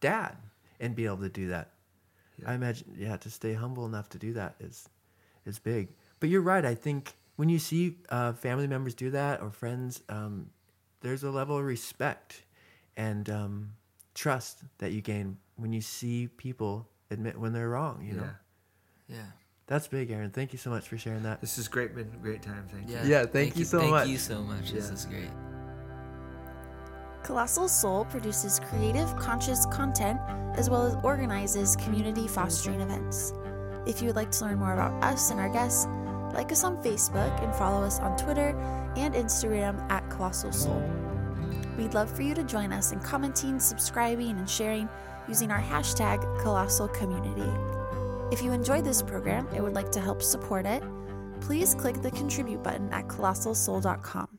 dad 0.00 0.36
and 0.80 0.94
be 0.96 1.06
able 1.06 1.18
to 1.18 1.28
do 1.28 1.48
that. 1.48 1.70
Yeah. 2.38 2.50
I 2.50 2.54
imagine, 2.54 2.94
yeah, 2.96 3.16
to 3.18 3.30
stay 3.30 3.54
humble 3.54 3.86
enough 3.86 4.08
to 4.10 4.18
do 4.18 4.32
that 4.34 4.56
is 4.60 4.88
is 5.46 5.58
big. 5.58 5.88
But 6.20 6.28
you're 6.28 6.40
right. 6.42 6.64
I 6.64 6.74
think 6.74 7.14
when 7.36 7.48
you 7.48 7.58
see 7.58 7.98
uh, 8.08 8.32
family 8.32 8.66
members 8.66 8.94
do 8.94 9.10
that 9.10 9.40
or 9.42 9.50
friends, 9.50 10.02
um, 10.08 10.50
there's 11.00 11.22
a 11.22 11.30
level 11.30 11.58
of 11.58 11.64
respect 11.64 12.42
and 12.96 13.28
um, 13.30 13.70
trust 14.14 14.60
that 14.78 14.92
you 14.92 15.00
gain 15.00 15.36
when 15.56 15.72
you 15.72 15.80
see 15.80 16.28
people 16.28 16.88
admit 17.10 17.38
when 17.38 17.52
they're 17.52 17.70
wrong. 17.70 18.04
You 18.04 18.14
know, 18.14 18.30
yeah 19.08 19.16
Yeah. 19.16 19.22
that's 19.66 19.86
big, 19.88 20.10
Aaron. 20.10 20.30
Thank 20.30 20.52
you 20.52 20.58
so 20.58 20.70
much 20.70 20.88
for 20.88 20.98
sharing 20.98 21.22
that. 21.24 21.40
this 21.40 21.56
has 21.56 21.68
great 21.68 21.94
been 21.94 22.10
a 22.14 22.16
great 22.22 22.42
time 22.42 22.66
thank 22.70 22.88
Yeah. 22.88 23.04
you 23.04 23.10
Yeah, 23.10 23.26
thank 23.26 23.56
you 23.56 23.64
so 23.64 23.78
thank 23.80 23.90
much. 23.90 24.00
Thank 24.02 24.12
you 24.12 24.18
so 24.18 24.42
much. 24.42 24.72
This 24.72 24.90
is 24.90 25.04
great. 25.06 25.30
Colossal 27.22 27.68
Soul 27.68 28.04
produces 28.06 28.58
creative, 28.68 29.14
conscious 29.16 29.64
content 29.66 30.18
as 30.56 30.68
well 30.68 30.82
as 30.84 30.96
organizes 31.04 31.76
community 31.76 32.26
fostering 32.26 32.80
events. 32.80 33.32
If 33.86 34.00
you 34.00 34.08
would 34.08 34.16
like 34.16 34.30
to 34.32 34.44
learn 34.44 34.58
more 34.58 34.72
about 34.72 35.02
us 35.04 35.30
and 35.30 35.38
our 35.38 35.48
guests, 35.48 35.86
like 36.34 36.50
us 36.50 36.64
on 36.64 36.82
Facebook 36.82 37.42
and 37.44 37.54
follow 37.54 37.84
us 37.84 38.00
on 38.00 38.16
Twitter 38.16 38.50
and 38.96 39.14
Instagram 39.14 39.78
at 39.90 40.08
Colossal 40.10 40.50
Soul. 40.52 40.82
We'd 41.78 41.94
love 41.94 42.10
for 42.14 42.22
you 42.22 42.34
to 42.34 42.42
join 42.42 42.72
us 42.72 42.92
in 42.92 43.00
commenting, 43.00 43.58
subscribing, 43.60 44.30
and 44.30 44.48
sharing 44.50 44.88
using 45.28 45.50
our 45.50 45.60
hashtag 45.62 46.18
Colossal 46.42 46.88
Community. 46.88 47.50
If 48.32 48.40
you 48.40 48.52
enjoyed 48.52 48.82
this 48.82 49.02
program 49.02 49.46
and 49.52 49.62
would 49.62 49.74
like 49.74 49.92
to 49.92 50.00
help 50.00 50.22
support 50.22 50.64
it, 50.64 50.82
please 51.42 51.74
click 51.74 52.00
the 52.00 52.10
contribute 52.10 52.62
button 52.62 52.90
at 52.90 53.06
colossalsoul.com. 53.06 54.38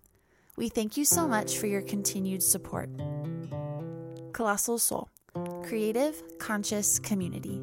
We 0.57 0.69
thank 0.69 0.97
you 0.97 1.05
so 1.05 1.27
much 1.27 1.59
for 1.59 1.67
your 1.67 1.83
continued 1.83 2.41
support. 2.41 2.89
Colossal 4.33 4.79
Soul, 4.79 5.09
creative, 5.63 6.23
conscious 6.39 6.97
community. 6.97 7.61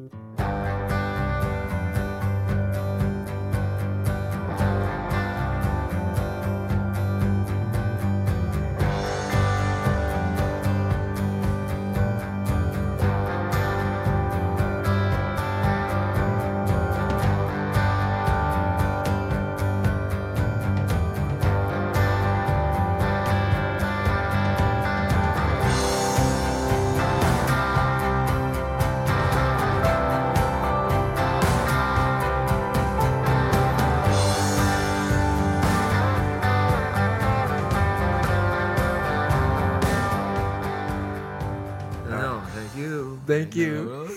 Thank 43.41 43.55
you. 43.55 44.07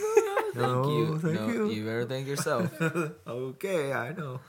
Thank 0.54 0.86
you. 0.86 1.06
No, 1.06 1.18
thank 1.22 1.40
no, 1.40 1.48
you. 1.48 1.70
you 1.70 1.84
better 1.84 2.04
thank 2.04 2.28
yourself. 2.28 2.70
okay 3.26 3.92
I 3.92 4.12
know 4.12 4.40